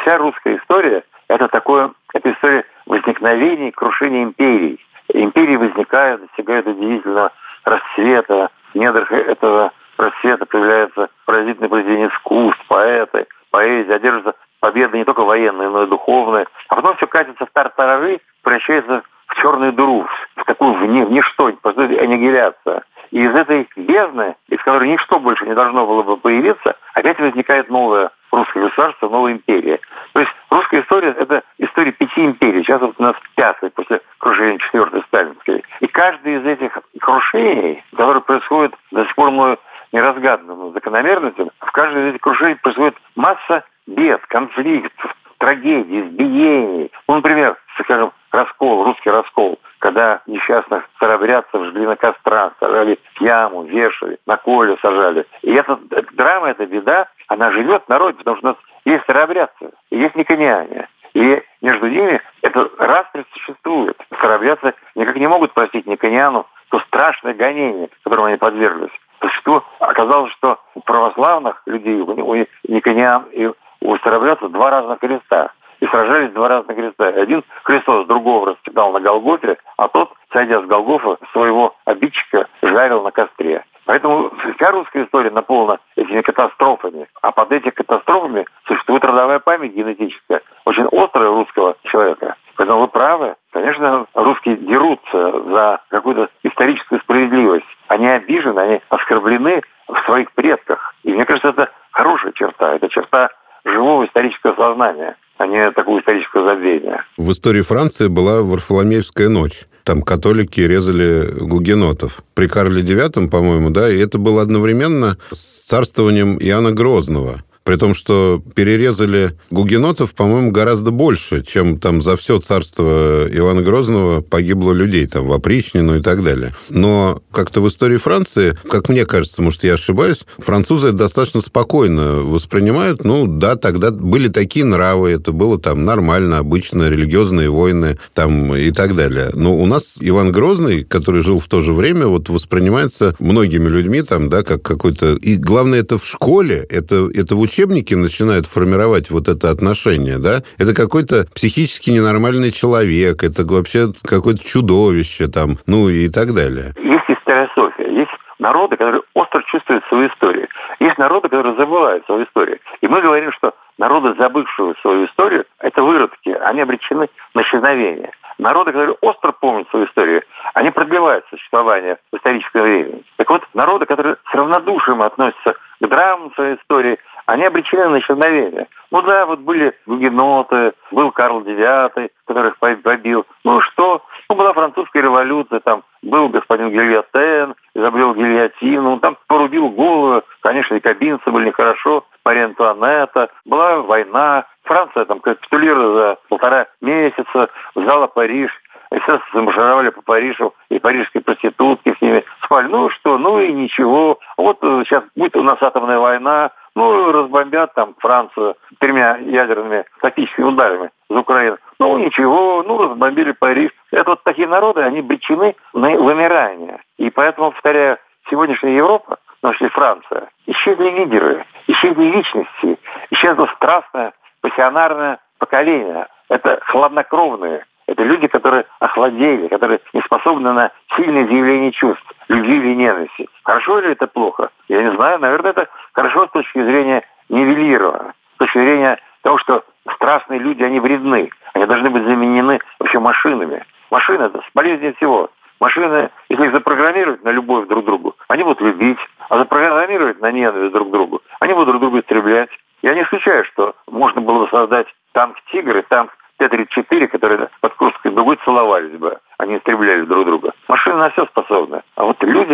вся 0.02 0.18
русская 0.18 0.58
история– 0.58 1.04
это 1.30 1.48
такое, 1.48 1.92
это 2.14 2.32
история 2.32 2.66
возникновения 2.86 3.70
и 3.70 3.72
крушения 3.72 4.24
империй. 4.24 4.80
Империи 5.14 5.56
возникают, 5.56 6.22
достигают 6.22 6.68
удивительного 6.68 7.32
расцвета. 7.64 8.50
В 8.74 8.78
недрах 8.78 9.12
этого 9.12 9.72
расцвета 9.98 10.46
появляются 10.46 11.10
поразительные 11.26 11.70
произведения 11.70 12.08
искусств, 12.10 12.62
поэты, 12.68 13.26
поэзия, 13.52 13.96
одержится 13.96 14.34
победы 14.60 14.98
не 14.98 15.06
только 15.06 15.22
военные, 15.22 15.70
но 15.70 15.84
и 15.84 15.88
духовные. 15.88 16.46
А 16.68 16.76
потом 16.76 16.98
все 16.98 17.08
катится 17.08 17.46
в 17.46 17.52
тартарары, 17.52 18.20
превращается 18.44 19.04
в 19.28 19.36
черную 19.42 19.74
дыру, 19.74 20.06
в 20.36 20.46
такую 20.46 20.74
в, 20.74 20.86
ни, 20.86 21.04
в 21.04 21.12
ничто, 21.12 21.52
происходит 21.54 22.02
аннигиляция. 22.02 22.84
И 23.12 23.24
из 23.24 23.34
этой 23.34 23.68
бездны, 23.76 24.36
из 24.50 24.62
которой 24.62 24.90
ничто 24.90 25.20
больше 25.20 25.46
не 25.46 25.54
должно 25.54 25.86
было 25.86 26.04
бы 26.04 26.18
появиться, 26.18 26.76
опять 26.94 27.20
возникает 27.20 27.70
новое 27.70 28.12
русское 28.32 28.64
государство, 28.64 29.10
новая 29.10 29.34
империя. 29.34 29.80
То 30.14 30.20
есть 30.20 30.32
русская 30.50 30.82
история– 30.82 31.16
это 31.20 31.44
история 31.58 31.92
пяти 31.92 32.26
империй. 32.26 32.64
Сейчас 32.64 32.82
вот 32.82 32.96
у 32.98 33.04
нас 33.04 33.16
пятая 33.36 33.70
после 33.70 34.02
крушения 34.18 34.58
четвертой 34.58 35.02
сталинской. 35.08 35.64
И 35.80 35.88
каждый 35.88 36.36
из 36.36 36.46
этих 36.46 36.78
крушений, 37.00 37.84
которые 37.92 38.22
происходят 38.22 38.74
до 38.92 39.06
сих 39.06 39.16
пор 39.16 39.32
мною 39.32 39.58
неразгаданным 39.92 40.74
закономерностям, 40.74 41.52
в 41.60 41.72
каждой 41.72 42.04
из 42.04 42.10
этих 42.12 42.22
крушений 42.22 42.56
происходит 42.58 42.96
масса 43.16 43.64
бед, 43.88 44.26
конфликтов, 44.28 45.16
трагедий, 45.38 46.02
избиений. 46.02 46.92
Ну, 47.08 47.16
например, 47.16 47.56
скажем, 47.80 48.12
раскол, 48.36 48.84
русский 48.84 49.10
раскол, 49.10 49.60
когда 49.80 50.22
несчастных 50.28 50.84
старобрядцев 50.96 51.66
жгли 51.66 51.86
на 51.86 51.96
кострах, 51.96 52.54
сажали 52.60 53.00
в 53.16 53.22
яму, 53.22 53.64
вешали, 53.64 54.20
на 54.26 54.38
коле 54.38 54.78
сажали. 54.82 55.26
И 55.42 55.54
эта, 55.54 55.80
эта 55.92 56.16
драма, 56.16 56.50
эта 56.50 56.66
беда, 56.66 57.08
она 57.28 57.52
живет 57.52 57.84
в 57.86 57.90
народе, 57.90 58.18
потому 58.18 58.38
что 58.38 58.48
у 58.48 58.50
нас 58.52 58.58
есть 58.86 59.04
старобрядцы, 59.04 59.72
и 59.90 59.98
есть 59.98 60.16
никоняне. 60.16 60.88
И 61.14 61.42
между 61.62 61.88
ними 61.88 62.22
это 62.42 62.70
распри 62.78 63.26
существует. 63.34 63.98
Старобрядцы 64.18 64.74
никак 64.96 65.16
не 65.16 65.28
могут 65.28 65.54
простить 65.54 65.88
Никониану 65.88 66.46
то 66.70 66.80
страшное 66.82 67.34
гонение, 67.34 67.90
которому 68.04 68.28
они 68.28 68.38
подверглись. 68.38 68.92
Что 69.40 69.64
оказалось, 69.80 70.32
что 70.34 70.60
у 70.74 70.82
православных 70.82 71.62
людей, 71.66 72.02
у 72.02 72.36
Никониан 72.68 73.28
и 73.32 73.50
у 73.82 73.98
старобрядцев 73.98 74.52
два 74.52 74.72
разных 74.72 75.00
креста. 75.00 75.52
И 75.80 75.88
сражались 75.88 76.32
два 76.32 76.48
разных 76.48 76.76
креста. 76.76 77.08
Один 77.08 77.44
Христос 77.64 78.08
другого 78.08 78.52
распятал 78.52 78.92
на 78.92 79.00
Голгофе, 79.00 79.58
а 79.78 79.88
тот, 79.88 80.12
сойдя 80.32 80.62
с 80.62 80.66
Голгофа, 80.66 81.18
своего 81.32 81.76
обидчика 81.86 82.48
жарил 82.62 83.02
на 83.04 83.12
костре. 83.12 83.64
Поэтому 83.86 84.32
вся 84.56 84.72
русская 84.72 85.04
история 85.04 85.30
наполнена 85.30 85.80
этими 85.96 86.22
катастрофами. 86.22 87.08
А 87.22 87.32
под 87.32 87.52
этими 87.52 87.70
катастрофами 87.70 88.46
существует 88.68 89.06
родовая 89.06 89.40
память 89.40 89.74
генетическая, 89.74 90.42
очень 90.66 90.86
острая 90.86 91.30
русского 91.30 91.76
человека. 91.84 92.36
Поэтому 92.58 92.82
вы 92.82 92.88
правы. 92.88 93.36
Конечно, 93.52 94.08
русские 94.14 94.58
дерутся 94.58 95.44
за 95.44 95.82
какую-то 95.90 96.30
историческую 96.44 97.00
справедливость. 97.02 97.66
Они 97.88 98.08
обижены, 98.08 98.60
они 98.60 98.82
оскорблены 98.90 99.62
в 99.88 99.98
своих 100.06 100.32
предках. 100.32 100.96
И 101.04 101.14
мне 101.14 101.26
кажется, 101.26 101.50
это 101.50 101.70
хорошая 101.92 102.32
черта. 102.32 102.74
Это 102.76 102.90
черта 102.90 103.30
живого 103.66 104.06
исторического 104.06 104.56
сознания, 104.56 105.16
а 105.38 105.48
не 105.48 105.72
такого 105.72 106.00
исторического 106.00 106.46
забвения. 106.50 107.06
В 107.18 107.32
истории 107.32 107.62
Франции 107.62 108.08
была 108.08 108.42
Варфоломеевская 108.42 109.30
ночь. 109.30 109.66
Там 109.84 110.02
католики 110.02 110.62
резали 110.62 111.32
гугенотов. 111.40 112.24
При 112.34 112.48
Карле 112.48 112.82
IX, 112.82 113.30
по-моему, 113.30 113.70
да, 113.70 113.90
и 113.90 114.00
это 114.00 114.18
было 114.18 114.42
одновременно 114.42 115.18
с 115.32 115.68
царствованием 115.68 116.38
Иоанна 116.40 116.72
Грозного. 116.72 117.44
При 117.66 117.78
том, 117.78 117.96
что 117.96 118.44
перерезали 118.54 119.34
гугенотов, 119.50 120.14
по-моему, 120.14 120.52
гораздо 120.52 120.92
больше, 120.92 121.44
чем 121.44 121.80
там 121.80 122.00
за 122.00 122.16
все 122.16 122.38
царство 122.38 123.28
Ивана 123.28 123.64
Грозного 123.64 124.22
погибло 124.22 124.72
людей, 124.72 125.08
там, 125.08 125.26
в 125.26 125.34
опричнину 125.34 125.98
и 125.98 126.02
так 126.02 126.24
далее. 126.24 126.54
Но 126.70 127.24
как-то 127.32 127.62
в 127.62 127.68
истории 127.68 127.98
Франции, 127.98 128.56
как 128.70 128.88
мне 128.88 129.08
кажется, 129.08 129.42
может, 129.42 129.64
я 129.64 129.74
ошибаюсь, 129.74 130.26
французы 130.38 130.90
это 130.90 130.98
достаточно 130.98 131.42
спокойно 131.42 132.18
воспринимают. 132.20 133.04
Ну, 133.04 133.26
да, 133.26 133.56
тогда 133.56 133.90
были 133.90 134.28
такие 134.28 134.64
нравы, 134.64 135.10
это 135.10 135.32
было 135.32 135.58
там 135.58 135.86
нормально, 135.86 136.38
обычно, 136.38 136.88
религиозные 136.88 137.50
войны 137.50 137.98
там 138.14 138.56
и 138.56 138.70
так 138.70 138.96
далее. 138.96 139.32
Но 139.34 139.58
у 139.58 139.66
нас 139.66 139.98
Иван 140.00 140.32
Грозный, 140.32 140.84
который 140.84 141.24
жил 141.24 141.40
в 141.40 141.48
то 141.48 141.62
же 141.62 141.74
время, 141.74 142.06
вот 142.06 142.30
воспринимается 142.30 143.16
многими 143.18 143.68
людьми 143.68 144.04
там, 144.04 144.30
да, 144.30 144.44
как 144.44 144.62
какой-то... 144.62 145.16
И 145.16 145.38
главное, 145.38 145.80
это 145.80 145.98
в 145.98 146.06
школе, 146.06 146.64
это, 146.70 147.10
это 147.12 147.36
в 147.36 147.40
учебники 147.56 147.94
начинают 147.94 148.48
формировать 148.48 149.10
вот 149.10 149.30
это 149.30 149.50
отношение, 149.50 150.18
да, 150.20 150.42
это 150.60 150.76
какой-то 150.76 151.26
психически 151.34 151.90
ненормальный 151.90 152.52
человек, 152.52 153.24
это 153.24 153.46
вообще 153.46 153.94
какое-то 154.04 154.44
чудовище 154.44 155.28
там, 155.28 155.58
ну 155.66 155.88
и 155.88 156.10
так 156.10 156.34
далее. 156.34 156.74
Есть 156.76 157.10
историософия, 157.10 157.88
есть 157.96 158.12
народы, 158.40 158.76
которые 158.76 159.04
остро 159.14 159.42
чувствуют 159.48 159.86
свою 159.88 160.10
историю. 160.10 160.48
Есть 160.82 160.98
народы, 160.98 161.30
которые 161.30 161.56
забывают 161.56 162.06
свою 162.06 162.26
историю. 162.26 162.60
И 162.82 162.88
мы 162.88 163.02
говорим, 163.02 163.32
что 163.32 163.54
народы, 163.78 164.14
забывшие 164.20 164.76
свою 164.82 165.06
историю, 165.06 165.46
это 165.60 165.82
выродки, 165.82 166.30
они 166.30 166.60
обречены 166.62 167.08
на 167.34 167.42
исчезновение. 167.42 168.12
Народы, 168.38 168.74
которые 168.74 168.98
остро 169.00 169.32
помнят 169.32 169.70
свою 169.70 169.86
историю, 169.86 170.24
они 170.54 170.72
продлевают 170.72 171.24
существование 171.30 171.98
в 172.12 172.18
историческое 172.18 172.64
время. 172.64 173.00
Так 173.16 173.30
вот, 173.30 173.44
народы, 173.54 173.86
которые 173.86 174.18
с 174.30 174.36
равнодушием 174.36 175.02
относятся 175.02 175.54
к 175.80 175.88
драмам 175.88 176.34
своей 176.36 176.56
истории, 176.58 176.98
они 177.26 177.44
обречены 177.44 177.90
на 177.90 178.00
исчезновение. 178.00 178.68
Ну 178.92 179.02
да, 179.02 179.26
вот 179.26 179.40
были 179.40 179.74
гугеноты, 179.86 180.74
был 180.92 181.12
Карл 181.12 181.42
IX, 181.42 182.10
которых 182.26 182.58
побил. 182.58 183.26
Ну 183.44 183.62
что? 183.62 184.04
Ну, 184.30 184.36
была 184.36 184.54
французская 184.54 185.02
революция, 185.02 185.60
там 185.60 185.84
был 186.02 186.30
господин 186.30 186.70
Гильотен, 186.72 187.56
изобрел 187.74 188.14
гильотину, 188.14 189.00
там 189.00 189.18
порубил 189.28 189.70
голову, 189.70 190.24
конечно, 190.42 190.76
и 190.76 190.80
кабинцы 190.80 191.30
были 191.30 191.48
нехорошо, 191.48 192.06
Мария 192.24 192.46
Антуанетта, 192.46 193.30
была 193.46 193.82
война, 193.82 194.46
Франция 194.64 195.06
там 195.06 195.20
капитулировала 195.20 195.96
за 195.96 196.18
полтора 196.30 196.68
месяца, 196.82 197.50
взяла 197.76 198.08
Париж, 198.08 198.52
естественно, 198.92 199.22
замаршировали 199.34 199.90
по 199.90 200.02
Парижу, 200.02 200.54
и 200.70 200.80
парижские 200.80 201.22
проститутки 201.22 201.96
с 201.98 202.02
ними 202.02 202.24
спали. 202.44 202.68
Ну 202.68 202.90
что, 202.90 203.18
ну 203.18 203.40
и 203.40 203.52
ничего. 203.52 204.20
Вот 204.38 204.60
сейчас 204.62 205.04
э, 205.04 205.08
будет 205.16 205.36
у 205.36 205.44
нас 205.44 205.62
атомная 205.62 206.00
война, 206.00 206.52
ну, 206.76 207.12
разбомбят 207.12 207.74
там 207.74 207.96
Францию 208.00 208.56
тремя 208.80 209.18
ядерными 209.18 209.86
тактическими 210.02 210.46
ударами 210.46 210.92
из 211.10 211.16
Украины. 211.16 211.58
Ну, 211.80 211.98
ничего, 211.98 212.64
ну, 212.64 212.78
разбомбили 212.78 213.32
Париж. 213.32 213.72
Это 213.92 214.12
вот 214.12 214.24
такие 214.24 214.48
народы, 214.48 214.82
они 214.82 215.00
обречены 215.00 215.56
на 215.74 215.90
вымирание. 215.92 216.82
И 216.98 217.10
поэтому, 217.10 217.52
повторяю, 217.52 217.98
сегодняшняя 218.30 218.76
Европа, 218.76 219.18
в 219.38 219.42
том 219.42 219.70
Франция, 219.70 220.30
исчезли 220.48 220.90
лидеры, 220.90 221.46
исчезли 221.68 222.04
личности, 222.04 222.80
исчезло 223.12 223.50
страстное, 223.56 224.14
пассионарное 224.42 225.20
поколение. 225.40 226.08
Это 226.30 226.60
хладнокровные, 226.66 227.66
это 227.88 228.04
люди, 228.04 228.28
которые 228.28 228.66
охладели, 228.80 229.48
которые 229.48 229.80
не 229.94 230.02
способны 230.02 230.52
на 230.54 230.72
сильное 230.96 231.28
заявление 231.28 231.72
чувств, 231.72 232.15
любви 232.30 232.58
или 232.58 232.76
ненависти. 232.76 233.28
Хорошо 233.44 233.80
или 233.80 233.92
это 233.92 234.08
плохо? 234.08 234.50
Я 234.68 234.84
не 234.84 234.96
знаю. 234.96 235.20
Наверное, 235.20 235.52
это 235.52 235.68
хорошо 235.94 236.28
с 236.28 236.32
точки 236.32 236.62
зрения 236.62 237.04
нивелирования, 237.30 238.14
с 238.36 238.38
точки 238.38 238.58
зрения 238.58 239.00
того, 239.22 239.38
что 239.40 239.64
страстные 239.96 240.40
люди, 240.40 240.64
они 240.64 240.80
вредны. 240.80 241.30
Они 241.54 241.66
должны 241.66 241.90
быть 241.90 242.04
заменены 242.04 242.60
вообще 242.80 243.00
машинами. 243.00 243.64
Машины– 243.92 244.24
это 244.26 244.42
полезнее 244.54 244.94
всего. 244.94 245.30
Машины, 245.60 246.10
если 246.30 246.46
их 246.46 246.52
запрограммировать 246.52 247.24
на 247.24 247.30
любовь 247.30 247.68
друг 247.68 247.84
к 247.84 247.88
другу, 247.88 248.16
они 248.28 248.44
будут 248.44 248.62
любить, 248.62 249.00
а 249.30 249.38
запрограммировать 249.38 250.20
на 250.22 250.32
ненависть 250.32 250.74
друг 250.74 250.90
к 250.90 250.92
другу, 250.92 251.22
они 251.40 251.54
будут 251.54 251.70
друг 251.70 251.82
друга 251.82 252.00
истреблять. 252.00 252.50
Я 252.82 252.94
не 252.94 253.04
исключаю, 253.04 253.46
что 253.46 253.74
можно 253.88 254.22
было 254.22 254.46
бы 254.46 254.50
создать 254.50 254.88
танк 255.14 255.38
«Тигр» 255.52 255.78
и 255.78 255.82
танк 255.84 256.12
Т-34, 256.38 257.08
которые 257.08 257.50
под 257.62 257.74
Дугой 258.16 258.40
целовались 258.46 258.98
бы, 258.98 259.18
они 259.38 259.58
истребляли 259.58 260.06
друг 260.06 260.26
друга. 260.26 260.54
Машины 260.70 260.96
на 260.96 261.10
все 261.10 261.26
способны. 261.26 261.82
А 261.96 262.06
вот 262.06 262.24
люди 262.24 262.54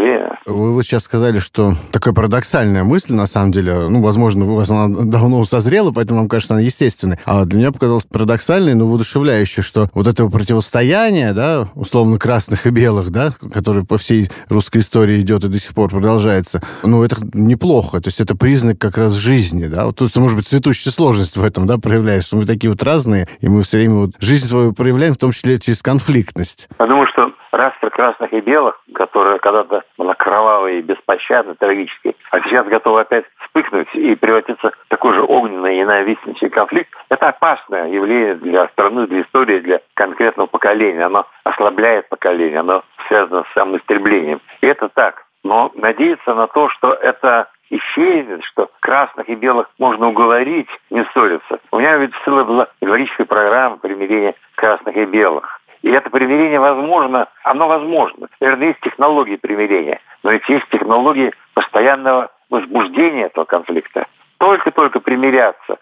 явление. 0.00 0.38
Вы 0.46 0.72
вот 0.72 0.82
сейчас 0.82 1.04
сказали, 1.04 1.38
что 1.38 1.72
такая 1.92 2.14
парадоксальная 2.14 2.84
мысль, 2.84 3.14
на 3.14 3.26
самом 3.26 3.52
деле, 3.52 3.88
ну, 3.88 4.02
возможно, 4.02 4.44
у 4.44 4.56
вас 4.56 4.70
она 4.70 4.88
давно 5.04 5.44
созрела, 5.44 5.92
поэтому 5.92 6.20
вам 6.20 6.28
кажется 6.28 6.54
она 6.54 6.62
естественной. 6.62 7.18
А 7.24 7.44
для 7.44 7.58
меня 7.58 7.72
показалось 7.72 8.04
парадоксальной, 8.04 8.74
но 8.74 8.86
воодушевляющей, 8.86 9.62
что 9.62 9.88
вот 9.94 10.06
этого 10.06 10.30
противостояния, 10.30 11.32
да, 11.32 11.68
условно 11.74 12.18
красных 12.18 12.66
и 12.66 12.70
белых, 12.70 13.10
да, 13.10 13.30
которое 13.52 13.84
по 13.84 13.98
всей 13.98 14.30
русской 14.48 14.78
истории 14.78 15.20
идет 15.20 15.44
и 15.44 15.48
до 15.48 15.58
сих 15.58 15.74
пор 15.74 15.90
продолжается, 15.90 16.62
ну, 16.82 17.02
это 17.02 17.16
неплохо. 17.34 18.00
То 18.00 18.08
есть 18.08 18.20
это 18.20 18.36
признак 18.36 18.78
как 18.78 18.98
раз 18.98 19.14
жизни, 19.14 19.66
да. 19.66 19.86
Вот 19.86 19.96
тут, 19.96 20.14
может 20.16 20.36
быть, 20.36 20.48
цветущая 20.48 20.92
сложность 20.92 21.36
в 21.36 21.44
этом, 21.44 21.66
да, 21.66 21.78
проявляется, 21.78 22.28
что 22.28 22.36
мы 22.36 22.46
такие 22.46 22.70
вот 22.70 22.82
разные, 22.82 23.28
и 23.40 23.48
мы 23.48 23.62
все 23.62 23.78
время 23.78 23.94
вот 23.94 24.10
жизнь 24.20 24.46
свою 24.46 24.72
проявляем, 24.72 25.14
в 25.14 25.18
том 25.18 25.32
числе 25.32 25.58
через 25.58 25.82
конфликтность. 25.82 26.68
Я 26.78 26.86
думаю, 26.86 27.06
что 27.12 27.29
растр 27.52 27.90
красных 27.90 28.32
и 28.32 28.40
белых, 28.40 28.80
которая 28.94 29.38
когда-то 29.38 29.82
была 29.98 30.14
кровавой 30.14 30.78
и 30.78 30.82
беспощадной, 30.82 31.54
трагической, 31.54 32.16
а 32.30 32.40
сейчас 32.40 32.66
готова 32.66 33.02
опять 33.02 33.24
вспыхнуть 33.44 33.88
и 33.94 34.14
превратиться 34.14 34.70
в 34.70 34.88
такой 34.88 35.14
же 35.14 35.22
огненный 35.22 35.76
и 35.76 35.80
ненавистничий 35.80 36.48
конфликт– 36.48 36.90
это 37.08 37.28
опасное 37.28 37.88
явление 37.88 38.34
для 38.34 38.68
страны, 38.68 39.06
для 39.06 39.22
истории, 39.22 39.60
для 39.60 39.80
конкретного 39.94 40.46
поколения. 40.46 41.04
Оно 41.04 41.26
ослабляет 41.44 42.08
поколение, 42.08 42.60
оно 42.60 42.82
связано 43.08 43.44
с 43.44 43.54
самоистреблением. 43.54 44.40
И 44.60 44.66
это 44.66 44.88
так. 44.88 45.24
Но 45.42 45.72
надеяться 45.74 46.34
на 46.34 46.46
то, 46.46 46.68
что 46.68 46.92
это 46.92 47.48
исчезнет, 47.70 48.44
что 48.44 48.68
красных 48.80 49.28
и 49.28 49.34
белых 49.34 49.70
можно 49.78 50.08
уговорить 50.08 50.68
не 50.90 51.04
ссориться. 51.12 51.60
У 51.70 51.78
меня 51.78 51.96
ведь 51.96 52.12
целая 52.24 52.44
была 52.44 52.68
говорическая 52.80 53.26
программа 53.26 53.76
примирения 53.78 54.34
красных 54.56 54.96
и 54.96 55.04
белых. 55.04 55.59
И 55.82 55.90
это 55.90 56.10
примирение 56.10 56.60
возможно, 56.60 57.28
оно 57.42 57.68
возможно. 57.68 58.28
Наверное, 58.40 58.68
есть 58.68 58.80
технологии 58.80 59.36
примирения, 59.36 60.00
но 60.22 60.32
ведь 60.32 60.48
есть 60.48 60.68
технологии 60.68 61.32
постоянного 61.54 62.30
возбуждения 62.50 63.26
этого 63.26 63.44
конфликта. 63.44 64.06
Только-только 64.38 65.00
примиряться, 65.00 65.78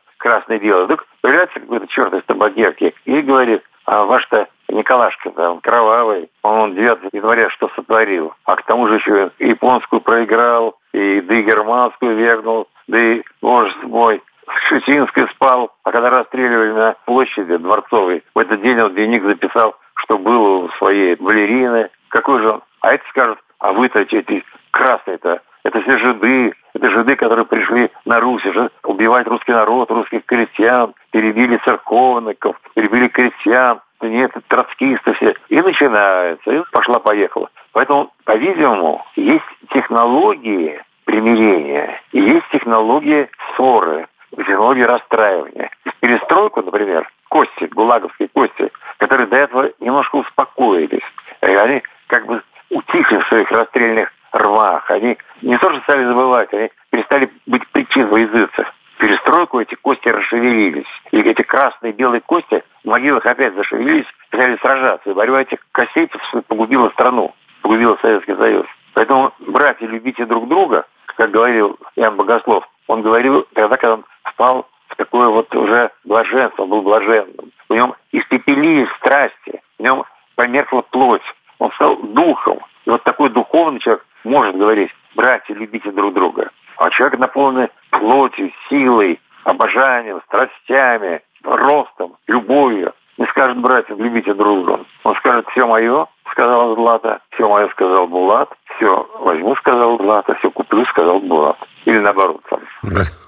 и 0.49 0.59
белый. 0.59 0.85
Вдруг 0.85 1.07
появляется 1.21 1.61
какой-то 1.61 1.87
черт 1.89 2.13
из 2.15 2.23
табакерки 2.25 2.95
и 3.05 3.21
говорит, 3.21 3.63
а 3.85 4.05
ваш-то 4.05 4.49
Николашка, 4.69 5.29
он 5.29 5.61
кровавый, 5.61 6.29
он 6.43 6.75
9 6.75 7.13
января 7.13 7.49
что 7.51 7.71
сотворил, 7.75 8.35
а 8.45 8.57
к 8.57 8.63
тому 8.65 8.87
же 8.89 8.97
еще 8.97 9.31
японскую 9.39 10.01
проиграл, 10.01 10.77
и 10.93 11.21
да 11.23 11.35
и 11.35 11.43
германскую 11.43 12.17
вергнул, 12.17 12.69
да 12.87 12.99
и, 12.99 13.23
боже 13.41 13.75
мой, 13.85 14.23
в 14.47 14.69
Шучинской 14.69 15.29
спал, 15.29 15.73
а 15.85 15.93
когда 15.93 16.11
расстреливали 16.11 16.73
на 16.73 16.97
площади 17.07 17.57
Дворцовой, 17.57 18.23
в 18.35 18.39
этот 18.39 18.61
день 18.63 18.81
он 18.81 18.95
дневник 18.95 19.23
записал, 19.25 19.77
что 20.09 20.19
было 20.19 20.65
у 20.65 20.69
своей 20.79 21.17
балерины. 21.17 21.91
Какой 22.09 22.41
же 22.41 22.51
он? 22.51 22.63
А 22.81 22.95
это 22.95 23.05
скажут, 23.11 23.39
а 23.59 23.73
вы-то 23.73 24.01
эти 24.01 24.43
красные-то, 24.71 25.43
это 25.65 25.83
все 25.83 25.99
жиды, 25.99 26.55
это 26.73 26.91
жиды, 26.91 27.15
которые 27.17 27.45
пришли 27.45 27.91
на 28.07 28.19
Русь, 28.21 28.45
уже 28.47 28.71
убивать 28.85 29.27
русский 29.27 29.53
народ, 29.53 29.91
русских 29.91 30.25
крестьян, 30.25 30.95
перебили 31.11 31.59
церковников, 31.59 32.59
перебили 32.75 33.09
крестьян, 33.09 33.81
нет, 34.01 34.33
троцкисты 34.47 35.13
все. 35.15 35.35
И 35.49 35.61
начинается, 35.61 36.51
и 36.51 36.63
пошла-поехала. 36.73 37.51
Поэтому, 37.73 38.11
по-видимому, 38.25 39.05
есть 39.17 39.45
технологии 39.75 40.81
примирения, 41.05 42.01
и 42.13 42.21
есть 42.21 42.49
технологии 42.51 43.29
ссоры, 43.57 44.07
технологии 44.35 44.83
расстраивания. 44.83 45.71
Перестройку, 46.01 46.63
например, 46.63 47.11
кости, 47.29 47.65
гулаговские 47.73 48.29
кости, 48.29 48.73
которые 48.99 49.27
до 49.27 49.37
этого 49.37 49.71
немножко 49.81 50.17
успокоились. 50.17 51.03
Они 51.41 51.83
как 52.07 52.27
бы 52.27 52.43
утихли 52.71 53.19
в 53.19 53.29
своих 53.29 53.51
расстрельных 53.51 54.13
рвах. 54.33 54.91
Они 54.91 55.17
не 55.43 55.57
то 55.59 55.71
что 55.71 55.81
стали 55.83 56.05
забывать, 56.05 56.53
они 56.53 56.71
перестали 56.91 57.31
быть 57.47 57.67
причин 57.69 58.09
во 58.09 58.19
языцах. 58.19 58.73
Перестройку 58.99 59.61
эти 59.61 59.77
кости 59.77 60.09
расшевелились. 60.09 60.89
И 61.13 61.21
эти 61.21 61.43
красные 61.43 61.93
и 61.93 61.97
белые 61.97 62.21
кости 62.21 62.65
в 62.83 62.89
могилах 62.89 63.25
опять 63.27 63.55
зашевелились, 63.55 64.07
стали 64.27 64.57
сражаться. 64.57 65.11
И 65.11 65.15
борьба 65.15 65.43
этих 65.43 65.61
костей 65.73 66.11
погубила 66.49 66.91
страну, 66.91 67.35
погубила 67.63 67.97
Советский 68.03 68.35
Союз. 68.35 68.67
Поэтому, 68.95 69.33
братья, 69.39 69.87
любите 69.87 70.27
друг 70.27 70.49
друга, 70.49 70.85
как 71.07 71.31
говорил 71.31 71.79
Ян 71.95 72.17
Богослов. 72.17 72.69
Он 72.89 73.03
говорил 73.03 73.47
тогда, 73.55 73.77
когда 73.77 73.95
он 73.95 74.05
впал 74.25 74.67
в 74.89 74.97
такое 74.97 75.29
вот 75.29 75.55
уже 75.55 75.91
блаженство, 76.05 76.67
был 76.67 76.83
блаженным. 76.83 77.53
В 77.69 77.75
нем 77.75 77.95
испепелились 78.13 78.89
страсти, 78.99 79.61
в 79.79 79.83
нем 79.83 80.05
померкла 80.35 80.83
плоть, 80.83 81.23
он 81.59 81.71
стал 81.73 81.97
духом. 81.97 82.61
И 82.87 82.91
вот 82.91 83.03
такой 83.03 83.31
духовный 83.31 83.81
человек 83.81 84.05
может 84.25 84.57
говорить, 84.57 84.91
братья, 85.15 85.55
любите 85.55 85.91
друг 85.91 86.15
друга. 86.15 86.51
А 86.77 86.91
человек 86.91 87.19
наполненный 87.19 87.71
плотью, 87.91 88.53
силой, 88.69 89.21
обожанием, 89.45 90.21
страстями, 90.27 91.21
ростом, 91.43 92.17
любовью, 92.27 92.93
не 93.17 93.27
скажет, 93.27 93.59
братья, 93.59 93.95
любите 93.97 94.33
друг 94.33 94.65
друга. 94.65 94.85
Он 95.03 95.15
скажет, 95.17 95.47
все 95.51 95.67
мое, 95.67 96.07
сказал 96.31 96.77
Злата, 96.77 97.21
все 97.33 97.49
мое, 97.49 97.69
сказал 97.71 98.07
Булат, 98.07 98.49
все 98.77 99.09
возьму, 99.19 99.57
сказал 99.57 99.99
Злата, 99.99 100.35
все 100.37 100.51
куплю, 100.51 100.85
сказал 100.87 101.19
Булат. 101.19 101.59
Или 101.85 101.99
наоборот. 101.99 102.41
Там. 102.49 102.61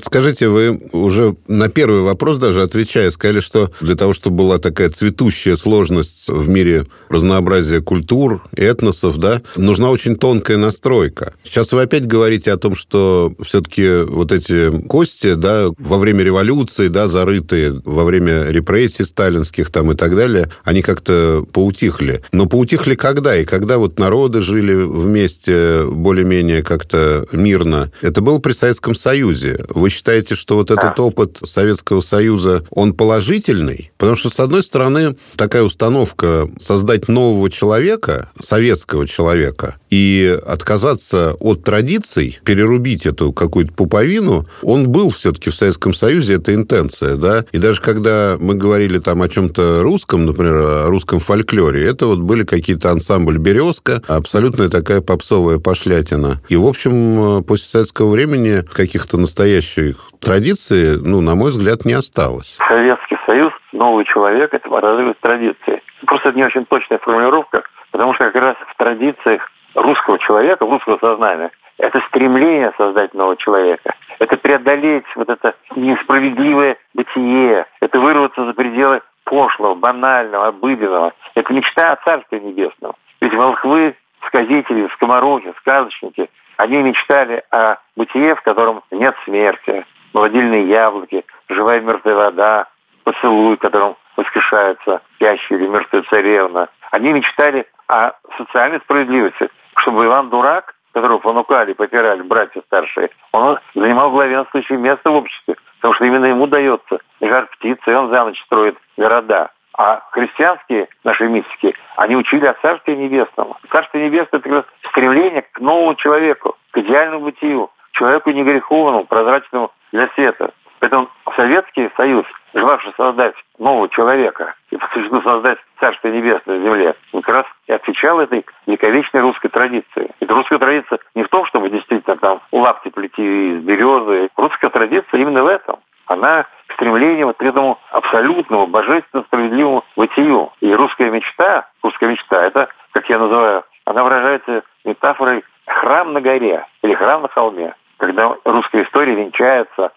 Скажите, 0.00 0.48
вы 0.48 0.80
уже 0.92 1.36
на 1.48 1.68
первый 1.68 2.02
вопрос 2.02 2.38
даже 2.38 2.62
отвечая, 2.62 3.10
сказали, 3.10 3.40
что 3.40 3.70
для 3.80 3.94
того, 3.94 4.12
чтобы 4.12 4.38
была 4.38 4.58
такая 4.58 4.90
цветущая 4.90 5.56
сложность 5.56 6.28
в 6.28 6.48
мире 6.48 6.86
разнообразия 7.08 7.80
культур, 7.80 8.42
этносов, 8.56 9.18
да, 9.18 9.42
нужна 9.56 9.90
очень 9.90 10.16
тонкая 10.16 10.58
настройка. 10.58 11.34
Сейчас 11.44 11.72
вы 11.72 11.82
опять 11.82 12.06
говорите 12.06 12.52
о 12.52 12.56
том, 12.56 12.74
что 12.74 13.32
все-таки 13.44 14.02
вот 14.02 14.32
эти 14.32 14.70
кости, 14.86 15.34
да, 15.34 15.68
во 15.78 15.98
время 15.98 16.24
революции, 16.24 16.88
да, 16.88 17.08
зарытые 17.08 17.80
во 17.84 18.04
время 18.04 18.46
репрессий 18.50 19.04
сталинских 19.04 19.70
там 19.70 19.92
и 19.92 19.94
так 19.94 20.16
далее, 20.16 20.50
они 20.64 20.82
как-то 20.82 21.44
поутихли. 21.52 22.22
Но 22.32 22.46
поутихли 22.46 22.94
когда? 22.94 23.36
И 23.36 23.44
когда 23.44 23.78
вот 23.78 23.98
народы 23.98 24.40
жили 24.40 24.74
вместе 24.74 25.84
более-менее 25.86 26.62
как-то 26.62 27.26
мирно? 27.32 27.92
Это 28.00 28.20
было 28.20 28.38
при 28.38 28.52
Советском 28.52 28.94
Союзе. 28.94 29.43
Союзе. 29.44 29.64
Вы 29.68 29.90
считаете, 29.90 30.34
что 30.34 30.56
вот 30.56 30.70
этот 30.70 30.98
опыт 30.98 31.38
Советского 31.42 32.00
Союза, 32.00 32.64
он 32.70 32.94
положительный? 32.94 33.92
Потому 33.98 34.16
что, 34.16 34.30
с 34.30 34.40
одной 34.40 34.62
стороны, 34.62 35.16
такая 35.36 35.62
установка 35.62 36.48
создать 36.58 37.08
нового 37.08 37.50
человека, 37.50 38.30
советского 38.40 39.06
человека, 39.06 39.76
и 39.94 40.36
отказаться 40.44 41.34
от 41.38 41.62
традиций, 41.62 42.40
перерубить 42.44 43.06
эту 43.06 43.32
какую-то 43.32 43.72
пуповину, 43.74 44.44
он 44.62 44.88
был 44.88 45.10
все-таки 45.10 45.50
в 45.50 45.54
Советском 45.54 45.94
Союзе, 45.94 46.34
это 46.34 46.52
интенция, 46.52 47.14
да? 47.14 47.44
И 47.52 47.58
даже 47.58 47.80
когда 47.80 48.36
мы 48.40 48.56
говорили 48.56 48.98
там 48.98 49.22
о 49.22 49.28
чем-то 49.28 49.84
русском, 49.84 50.26
например, 50.26 50.54
о 50.54 50.86
русском 50.88 51.20
фольклоре, 51.20 51.88
это 51.88 52.06
вот 52.06 52.18
были 52.18 52.42
какие-то 52.42 52.90
ансамбль 52.90 53.38
«Березка», 53.38 54.02
абсолютная 54.08 54.68
такая 54.68 55.00
попсовая 55.00 55.60
пошлятина. 55.60 56.40
И, 56.48 56.56
в 56.56 56.66
общем, 56.66 57.44
после 57.44 57.66
советского 57.66 58.10
времени 58.10 58.64
каких-то 58.72 59.16
настоящих 59.16 60.10
традиций, 60.20 60.98
ну, 60.98 61.20
на 61.20 61.36
мой 61.36 61.50
взгляд, 61.50 61.84
не 61.84 61.92
осталось. 61.92 62.58
Советский 62.66 63.16
Союз, 63.26 63.52
новый 63.72 64.04
человек, 64.06 64.52
это 64.54 64.68
разрыв 64.68 65.14
традиции. 65.20 65.82
Просто 66.04 66.30
это 66.30 66.38
не 66.38 66.44
очень 66.44 66.66
точная 66.66 66.98
формулировка, 66.98 67.62
потому 67.92 68.12
что 68.14 68.24
как 68.24 68.34
раз 68.34 68.56
в 68.74 68.76
традициях 68.76 69.48
русского 69.74 70.18
человека, 70.18 70.64
русского 70.64 70.98
сознания, 70.98 71.50
это 71.78 72.00
стремление 72.08 72.72
создать 72.76 73.14
нового 73.14 73.36
человека. 73.36 73.94
Это 74.18 74.36
преодолеть 74.36 75.04
вот 75.16 75.28
это 75.28 75.54
несправедливое 75.74 76.76
бытие. 76.94 77.66
Это 77.80 77.98
вырваться 77.98 78.44
за 78.44 78.54
пределы 78.54 79.02
пошлого, 79.24 79.74
банального, 79.74 80.48
обыденного. 80.48 81.12
Это 81.34 81.52
мечта 81.52 81.92
о 81.92 81.96
Царстве 81.96 82.40
Небесном. 82.40 82.94
Ведь 83.20 83.34
волхвы, 83.34 83.96
сказители, 84.26 84.88
скоморохи, 84.94 85.52
сказочники, 85.58 86.30
они 86.56 86.82
мечтали 86.82 87.42
о 87.50 87.76
бытие, 87.96 88.36
в 88.36 88.42
котором 88.42 88.82
нет 88.90 89.16
смерти, 89.24 89.84
молодильные 90.12 90.68
яблоки, 90.68 91.24
живая 91.48 91.80
мертвая 91.80 92.14
вода, 92.14 92.66
поцелуй, 93.02 93.56
которым 93.56 93.96
воскрешается 94.16 95.00
спящая 95.16 95.58
или 95.58 95.66
мертвая 95.66 96.02
царевна. 96.02 96.68
Они 96.92 97.12
мечтали 97.12 97.66
о 97.88 98.12
социальной 98.38 98.78
справедливости, 98.80 99.48
чтобы 99.78 100.06
Иван 100.06 100.30
Дурак, 100.30 100.74
которого 100.92 101.18
понукали, 101.18 101.72
попирали 101.72 102.22
братья 102.22 102.62
старшие, 102.66 103.10
он 103.32 103.58
занимал 103.74 104.10
главенствующее 104.10 104.78
место 104.78 105.10
в 105.10 105.16
обществе, 105.16 105.56
потому 105.76 105.94
что 105.94 106.04
именно 106.04 106.26
ему 106.26 106.46
дается 106.46 106.98
жар 107.20 107.46
птицы, 107.46 107.90
и 107.90 107.94
он 107.94 108.10
за 108.10 108.24
ночь 108.24 108.40
строит 108.44 108.76
города. 108.96 109.50
А 109.76 110.02
христианские 110.12 110.88
наши 111.02 111.26
мистики, 111.26 111.74
они 111.96 112.14
учили 112.14 112.46
о 112.46 112.54
Царстве 112.54 112.96
Небесном. 112.96 113.54
Царство 113.70 113.98
Небесное– 113.98 114.40
это 114.44 114.64
стремление 114.90 115.42
к 115.42 115.58
новому 115.58 115.96
человеку, 115.96 116.56
к 116.70 116.78
идеальному 116.78 117.24
бытию, 117.24 117.70
человеку 117.92 118.30
негреховному, 118.30 119.04
прозрачному 119.04 119.72
для 119.92 120.08
света. 120.14 120.52
Поэтому 120.84 121.08
Советский 121.34 121.90
Союз, 121.96 122.26
желавший 122.52 122.92
создать 122.98 123.34
нового 123.58 123.88
человека 123.88 124.54
и 124.70 124.76
по 124.76 124.86
существу 124.88 125.22
создать 125.22 125.56
Царство 125.80 126.08
Небесное 126.08 126.58
на 126.58 126.62
земле, 126.62 126.94
как 127.10 127.28
раз 127.28 127.46
и 127.66 127.72
отвечал 127.72 128.20
этой 128.20 128.44
вековечной 128.66 129.22
русской 129.22 129.48
традиции. 129.48 130.10
И 130.20 130.26
русская 130.26 130.58
традиция 130.58 130.98
не 131.14 131.22
в 131.22 131.28
том, 131.28 131.46
чтобы 131.46 131.70
действительно 131.70 132.18
там 132.18 132.42
лапти 132.52 132.90
плети 132.90 133.22
из 133.22 133.62
березы. 133.62 134.28
Русская 134.36 134.68
традиция 134.68 135.20
именно 135.20 135.42
в 135.42 135.46
этом. 135.46 135.78
Она 136.04 136.44
стремление 136.74 137.24
вот 137.24 137.38
к 137.38 137.42
этому 137.42 137.78
абсолютному, 137.90 138.66
божественно 138.66 139.22
справедливому 139.22 139.84
бытию. 139.96 140.52
И 140.60 140.70
русская 140.74 141.10
мечта, 141.10 141.66
русская 141.82 142.10
мечта, 142.10 142.44
это, 142.44 142.68
как 142.92 143.08
я 143.08 143.18
называю, 143.18 143.64
она 143.86 144.04
выражается 144.04 144.64
метафорой 144.84 145.44
храм 145.66 146.12
на 146.12 146.20
горе 146.20 146.66
или 146.82 146.92
храм 146.92 147.22
на 147.22 147.28
холме, 147.28 147.74
когда 147.96 148.36
русская 148.44 148.82
история 148.82 149.14
венчается 149.14 149.90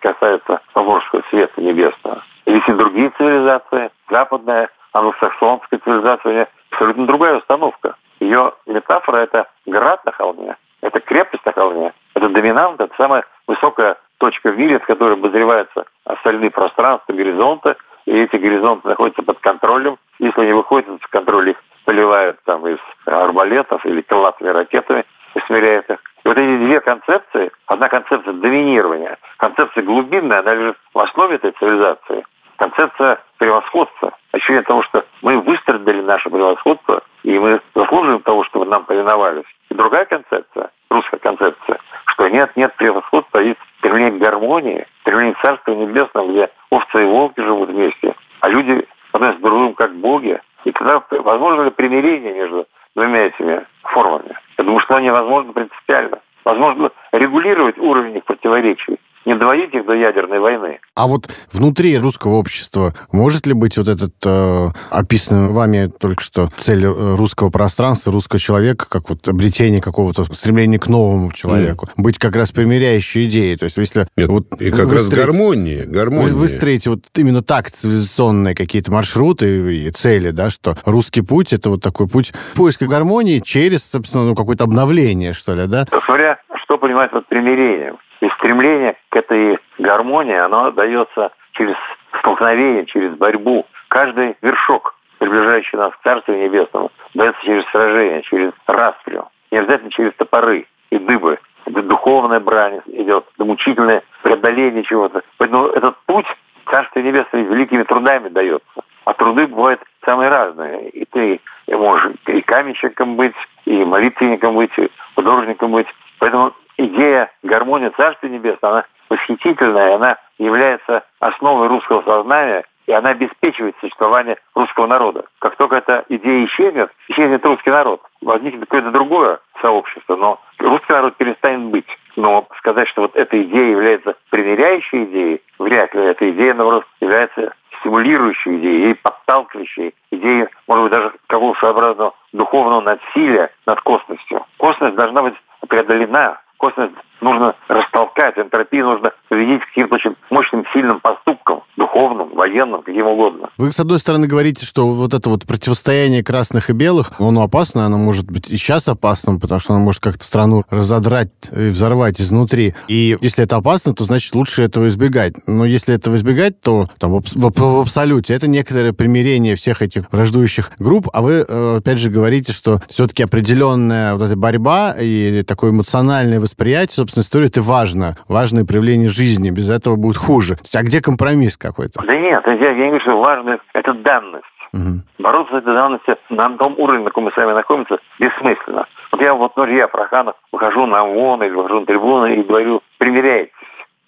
касается 0.00 0.60
Поморского 0.72 1.22
света 1.30 1.60
небесного. 1.60 2.22
Ведь 2.46 2.68
и 2.68 2.72
другие 2.72 3.10
цивилизации, 3.10 3.90
западная, 4.10 4.68
англосаксонская 4.92 5.80
цивилизация, 5.84 6.30
у 6.30 6.32
нее 6.32 6.48
абсолютно 6.70 7.06
другая 7.06 7.36
установка. 7.38 7.94
Ее 8.18 8.52
метафора– 8.66 9.16
это 9.18 9.46
град 9.66 10.04
на 10.04 10.12
холме, 10.12 10.56
это 10.82 11.00
крепость 11.00 11.44
на 11.46 11.52
холме, 11.52 11.92
это 12.14 12.28
доминант– 12.28 12.80
это 12.82 12.94
самая 12.96 13.24
высокая 13.46 13.96
точка 14.18 14.50
в 14.50 14.58
мире, 14.58 14.80
с 14.80 14.86
которой 14.86 15.14
обозреваются 15.14 15.84
остальные 16.04 16.50
пространства, 16.50 17.12
горизонты, 17.12 17.76
и 18.06 18.12
эти 18.12 18.36
горизонты 18.36 18.88
находятся 18.88 19.22
под 19.22 19.38
контролем. 19.40 19.96
Если 20.18 20.40
они 20.40 20.52
выходят 20.52 20.88
из 20.88 21.06
контроля, 21.08 21.52
их 21.52 21.62
поливают 21.84 22.38
там 22.44 22.66
из 22.66 22.78
арбалетов 23.06 23.84
или 23.86 24.02
крылатыми 24.02 24.48
ракетами, 24.48 25.04
усмиряют 25.34 25.88
их. 25.88 25.98
Эти 26.40 26.56
две 26.56 26.80
концепции, 26.80 27.50
одна 27.66 27.90
концепция 27.90 28.32
доминирования, 28.32 29.18
концепция 29.36 29.82
глубинная, 29.82 30.38
она 30.38 30.54
лежит 30.54 30.78
в 30.94 30.98
основе 30.98 31.34
этой 31.34 31.50
цивилизации, 31.50 32.24
концепция 32.56 33.18
превосходства, 33.36 34.14
ощущение 34.32 34.62
того, 34.62 34.82
что 34.84 35.04
мы 35.20 35.38
выстрадали 35.38 36.00
наше 36.00 36.30
превосходство, 36.30 37.02
и 37.24 37.38
мы 37.38 37.60
заслуживаем 37.74 38.22
того, 38.22 38.44
чтобы 38.44 38.64
нам 38.64 38.84
повиновались. 38.84 39.44
И 39.68 39.74
другая 39.74 40.06
концепция, 40.06 40.70
русская 40.88 41.18
концепция, 41.18 41.78
что 42.06 42.26
нет, 42.28 42.56
нет 42.56 42.74
превосходства, 42.76 43.40
есть 43.40 43.60
стремление 43.80 44.12
к 44.12 44.22
гармонии, 44.22 44.86
стремление 45.02 45.34
к 45.34 45.42
Царству 45.42 45.74
Небесному, 45.74 46.30
где 46.30 46.48
овцы 46.70 47.02
и 47.02 47.06
волки 47.06 47.40
живут 47.42 47.68
вместе, 47.68 48.14
а 48.40 48.48
люди 48.48 48.88
относятся 49.12 49.42
друг 49.42 49.52
к 49.52 49.58
другу 49.58 49.74
как 49.74 49.94
боги. 49.94 50.40
И 50.64 50.72
тогда 50.72 51.02
возможно 51.10 51.64
ли 51.64 51.70
примирение 51.70 52.32
между 52.32 52.66
двумя 52.94 53.26
этими 53.26 53.66
формами? 53.82 54.38
Я 54.56 54.64
думаю, 54.64 54.80
что 54.80 54.98
невозможно 55.00 55.52
принципиально. 55.52 56.19
Возможно 56.50 56.90
регулировать 57.12 57.78
уровень 57.78 58.16
их 58.16 58.24
противоречий 58.24 58.98
не 59.30 59.38
доводить 59.38 59.72
их 59.72 59.86
до 59.86 59.94
ядерной 59.94 60.40
войны. 60.40 60.80
А 60.94 61.06
вот 61.06 61.28
внутри 61.52 61.96
русского 61.98 62.34
общества 62.34 62.94
может 63.12 63.46
ли 63.46 63.52
быть 63.52 63.78
вот 63.78 63.86
этот 63.86 64.14
э, 64.24 64.68
описанный 64.90 65.50
вами 65.50 65.86
только 65.86 66.22
что 66.22 66.48
цель 66.58 66.84
э, 66.84 67.14
русского 67.14 67.50
пространства, 67.50 68.12
русского 68.12 68.40
человека, 68.40 68.86
как 68.88 69.08
вот 69.08 69.26
обретение 69.28 69.80
какого-то 69.80 70.24
стремления 70.24 70.78
к 70.78 70.88
новому 70.88 71.30
человеку, 71.32 71.86
mm. 71.86 71.90
быть 71.96 72.18
как 72.18 72.34
раз 72.34 72.50
примиряющей 72.50 73.26
идеей? 73.26 73.56
То 73.56 73.64
есть 73.64 73.76
если... 73.76 74.08
Нет, 74.16 74.28
вот 74.28 74.48
и 74.60 74.70
как 74.70 74.92
раз 74.92 75.08
гармония. 75.08 75.86
гармония. 75.86 76.28
Вы 76.28 76.40
выстроите 76.40 76.90
вот 76.90 77.00
именно 77.14 77.42
так 77.42 77.70
цивилизационные 77.70 78.54
какие-то 78.54 78.90
маршруты 78.90 79.76
и 79.76 79.90
цели, 79.90 80.30
да, 80.30 80.50
что 80.50 80.76
русский 80.84 81.22
путь— 81.22 81.52
это 81.52 81.70
вот 81.70 81.82
такой 81.82 82.08
путь 82.08 82.32
поиска 82.54 82.86
гармонии 82.86 83.38
через, 83.38 83.84
собственно, 83.84 84.24
ну, 84.24 84.34
какое-то 84.34 84.64
обновление, 84.64 85.32
что 85.32 85.54
ли, 85.54 85.68
да? 85.68 85.86
Смотря 86.04 86.38
что 86.70 86.78
понимать 86.78 87.10
под 87.10 87.26
примирением. 87.26 87.98
И 88.20 88.28
стремление 88.28 88.94
к 89.08 89.16
этой 89.16 89.58
гармонии, 89.78 90.36
оно 90.36 90.70
дается 90.70 91.32
через 91.52 91.74
столкновение, 92.20 92.86
через 92.86 93.12
борьбу. 93.16 93.66
Каждый 93.88 94.36
вершок, 94.40 94.94
приближающий 95.18 95.76
нас 95.76 95.92
к 95.94 96.02
Царству 96.04 96.32
Небесному, 96.32 96.92
дается 97.14 97.44
через 97.44 97.64
сражение, 97.70 98.22
через 98.22 98.52
расприю. 98.68 99.26
Не 99.50 99.58
обязательно 99.58 99.90
через 99.90 100.14
топоры 100.14 100.66
и 100.90 100.98
дыбы. 100.98 101.40
Это 101.66 101.82
духовная 101.82 102.38
брань 102.38 102.82
идет, 102.86 103.24
это 103.34 103.44
мучительное 103.44 104.04
преодоление 104.22 104.84
чего-то. 104.84 105.22
Поэтому 105.38 105.66
этот 105.66 105.96
путь 106.06 106.26
Царство 106.70 107.00
Небесное 107.00 107.42
великими 107.42 107.82
трудами 107.82 108.28
дается. 108.28 108.84
А 109.06 109.14
труды 109.14 109.48
бывают 109.48 109.80
самые 110.04 110.30
разные. 110.30 110.90
И 110.90 111.04
ты 111.04 111.40
можешь 111.66 112.12
и 112.28 112.40
каменщиком 112.42 113.16
быть, 113.16 113.34
и 113.64 113.84
молитвенником 113.84 114.54
быть, 114.54 114.70
и 114.78 114.88
художником 115.16 115.72
быть. 115.72 115.88
Поэтому 116.20 116.52
идея 116.76 117.30
гармонии 117.42 117.88
Царства 117.96 118.28
Небесного, 118.28 118.74
она 118.74 118.84
восхитительная, 119.08 119.96
она 119.96 120.16
является 120.38 121.02
основой 121.18 121.66
русского 121.66 122.02
сознания, 122.02 122.64
и 122.86 122.92
она 122.92 123.10
обеспечивает 123.10 123.74
существование 123.80 124.36
русского 124.54 124.86
народа. 124.86 125.24
Как 125.38 125.56
только 125.56 125.76
эта 125.76 126.04
идея 126.08 126.44
исчезнет, 126.46 126.90
исчезнет 127.08 127.44
русский 127.44 127.70
народ. 127.70 128.02
Возникнет 128.20 128.62
какое-то 128.62 128.90
другое 128.90 129.40
сообщество, 129.62 130.16
но 130.16 130.40
русский 130.58 130.92
народ 130.92 131.16
перестанет 131.16 131.70
быть. 131.70 131.86
Но 132.16 132.46
сказать, 132.58 132.88
что 132.88 133.02
вот 133.02 133.16
эта 133.16 133.40
идея 133.42 133.70
является 133.70 134.16
примиряющей 134.30 135.04
идеей, 135.04 135.42
вряд 135.58 135.94
ли. 135.94 136.02
Эта 136.02 136.30
идея, 136.30 136.54
наоборот, 136.54 136.84
является 137.00 137.54
стимулирующей 137.80 138.58
идеей, 138.58 138.90
и 138.90 138.94
подталкивающей 138.94 139.94
идеей, 140.10 140.48
может 140.66 140.84
быть, 140.84 140.92
даже 140.92 141.12
какого-то 141.28 141.60
своеобразного 141.60 142.14
духовного 142.32 142.80
насилия 142.80 143.50
над 143.66 143.80
косностью. 143.82 144.44
Косность 144.58 144.96
должна 144.96 145.22
быть 145.22 145.34
преодолена. 145.68 146.40
Космос 146.58 146.90
нужно 147.20 147.54
растолкать, 147.68 148.38
энтропию 148.38 148.86
нужно 148.86 149.12
победить 149.28 149.62
каким-то 149.66 149.94
очень 149.94 150.16
мощным, 150.30 150.64
сильным 150.72 151.00
поступком, 151.00 151.62
духовным, 151.76 152.34
военным, 152.34 152.82
каким 152.82 153.06
угодно. 153.06 153.50
Вы, 153.58 153.72
с 153.72 153.80
одной 153.80 153.98
стороны, 153.98 154.26
говорите, 154.26 154.66
что 154.66 154.86
вот 154.88 155.14
это 155.14 155.28
вот 155.30 155.46
противостояние 155.46 156.24
красных 156.24 156.70
и 156.70 156.72
белых, 156.72 157.12
оно 157.18 157.42
опасно, 157.42 157.86
оно 157.86 157.98
может 157.98 158.30
быть 158.30 158.50
и 158.50 158.56
сейчас 158.56 158.88
опасным, 158.88 159.40
потому 159.40 159.60
что 159.60 159.74
оно 159.74 159.84
может 159.84 160.02
как-то 160.02 160.24
страну 160.24 160.64
разодрать 160.70 161.30
и 161.52 161.68
взорвать 161.68 162.20
изнутри. 162.20 162.74
И 162.88 163.16
если 163.20 163.44
это 163.44 163.56
опасно, 163.56 163.94
то 163.94 164.04
значит 164.04 164.34
лучше 164.34 164.62
этого 164.62 164.86
избегать. 164.86 165.34
Но 165.46 165.64
если 165.64 165.94
этого 165.94 166.16
избегать, 166.16 166.60
то 166.60 166.88
там, 166.98 167.12
в, 167.12 167.22
в, 167.22 167.52
в 167.60 167.80
абсолюте 167.80 168.34
это 168.34 168.48
некоторое 168.48 168.92
примирение 168.92 169.54
всех 169.54 169.82
этих 169.82 170.10
враждующих 170.12 170.72
групп, 170.78 171.08
а 171.12 171.22
вы, 171.22 171.44
э, 171.46 171.76
опять 171.78 171.98
же, 171.98 172.10
говорите, 172.10 172.52
что 172.52 172.80
все-таки 172.88 173.22
определенная 173.22 174.14
вот 174.14 174.22
эта 174.22 174.36
борьба 174.36 174.94
и 174.98 175.42
такое 175.42 175.70
эмоциональное 175.70 176.40
восприятие, 176.40 177.04
собственно, 177.10 177.22
история 177.22 177.46
это 177.46 177.60
важно. 177.60 178.14
Важное 178.28 178.64
проявление 178.64 179.08
жизни. 179.08 179.50
Без 179.50 179.70
этого 179.70 179.96
будет 179.96 180.16
хуже. 180.16 180.56
А 180.74 180.82
где 180.82 181.02
компромисс 181.02 181.56
какой-то? 181.56 182.02
Да 182.04 182.16
нет, 182.16 182.42
я, 182.46 182.52
я 182.52 182.74
не 182.74 182.86
говорю, 182.86 183.00
что 183.00 183.20
важно 183.20 183.58
это 183.72 183.92
данность. 183.94 184.44
Угу. 184.72 185.02
Бороться 185.18 185.54
с 185.54 185.58
этой 185.58 185.74
данностью 185.74 186.16
на 186.30 186.48
том 186.56 186.74
уровне, 186.78 187.02
на 187.02 187.10
каком 187.10 187.24
мы 187.24 187.32
с 187.32 187.36
вами 187.36 187.52
находимся, 187.52 187.98
бессмысленно. 188.20 188.86
Вот 189.10 189.20
я 189.20 189.34
вот, 189.34 189.56
ну, 189.56 189.66
я, 189.66 189.88
Проханов, 189.88 190.36
выхожу 190.52 190.86
на 190.86 191.04
ООН 191.04 191.42
или 191.42 191.54
выхожу 191.54 191.80
на 191.80 191.86
трибуну 191.86 192.26
и 192.26 192.42
говорю, 192.42 192.80
примеряйтесь. 192.98 193.52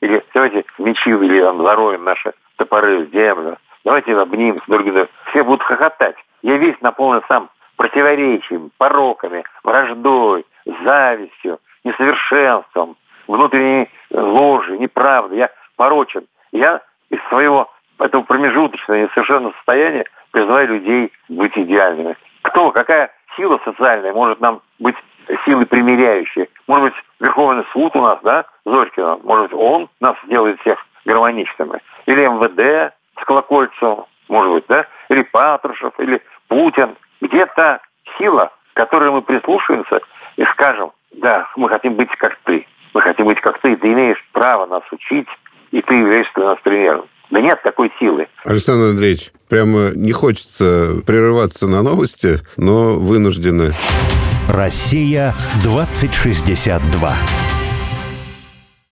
Или 0.01 0.23
давайте 0.35 0.65
мечи 0.79 1.11
или 1.11 1.41
там, 1.41 1.63
зароем 1.63 2.05
наши 2.05 2.33
топоры 2.57 3.07
в 3.07 3.13
землю. 3.13 3.57
Давайте 3.85 4.17
обнимемся 4.17 4.63
друг 4.69 4.85
друга. 4.85 5.09
Все 5.31 5.43
будут 5.43 5.63
хохотать. 5.63 6.15
Я 6.43 6.57
весь 6.59 6.81
наполнен 6.81 7.23
сам 7.27 7.51
противоречием, 7.77 8.71
пороками, 8.79 9.43
враждой, 9.65 10.45
завистью, 10.85 11.59
несовершенством, 11.85 12.97
внутренней 13.27 13.89
ложи, 14.11 14.79
неправды. 14.79 15.37
Я 15.37 15.51
порочен. 15.77 16.25
Я 16.53 16.81
из 17.11 17.19
своего 17.29 17.71
этого 17.99 18.23
промежуточного 18.23 18.99
несовершенного 18.99 19.53
состояния 19.53 20.05
призываю 20.33 20.69
людей 20.69 21.13
быть 21.29 21.57
идеальными. 21.57 22.17
Кто, 22.43 22.71
какая 22.71 23.11
сила 23.37 23.61
социальная 23.65 24.13
может 24.13 24.41
нам 24.41 24.61
быть 24.79 24.97
силой 25.45 25.67
примиряющей? 25.67 26.49
Может 26.67 26.93
быть, 26.93 27.05
Верховный 27.21 27.65
суд 27.73 27.95
у 27.95 28.01
нас, 28.01 28.19
да, 28.23 28.45
Зорькина, 28.65 29.19
может 29.23 29.51
быть, 29.51 29.61
он 29.61 29.89
нас 30.01 30.17
сделает 30.25 30.61
всех 30.61 30.85
гармоничными? 31.05 31.81
Или 32.07 32.27
МВД 32.27 32.93
с 33.21 33.25
Колокольцевым, 33.25 34.07
может 34.29 34.53
быть, 34.53 34.65
да? 34.69 34.87
Или 35.09 35.23
Патрушев, 35.23 35.93
или 35.99 36.21
Путин. 36.49 36.97
Где 37.21 37.47
та 37.47 37.81
сила, 38.19 38.53
к 38.73 38.77
которой 38.77 39.11
мы 39.11 39.23
прислушаемся 39.23 40.01
и 40.37 40.45
скажем, 40.47 40.93
да, 41.15 41.49
мы 41.57 41.69
хотим 41.69 41.95
быть 41.95 42.11
как 42.19 42.39
ты. 42.45 42.67
Мы 42.95 43.01
хотим 43.01 43.27
быть 43.27 43.41
как 43.41 43.61
ты. 43.61 43.77
Ты 43.77 43.93
имеешь 43.93 44.19
право 44.33 44.67
нас 44.67 44.83
учить, 44.93 45.29
и 45.71 45.83
ты 45.83 45.95
являешься 45.95 46.33
для 46.35 46.45
нас 46.47 46.59
примером. 46.63 47.07
Да 47.31 47.41
нет 47.41 47.63
такой 47.63 47.91
силы. 47.99 48.29
Александр 48.45 48.91
Андреевич, 48.91 49.33
прямо 49.49 49.91
не 49.95 50.13
хочется 50.13 51.01
прерываться 51.07 51.67
на 51.67 51.83
новости, 51.83 52.39
но 52.59 52.95
вынуждены. 52.95 53.73
Россия 54.49 55.33
2062. 55.63 57.42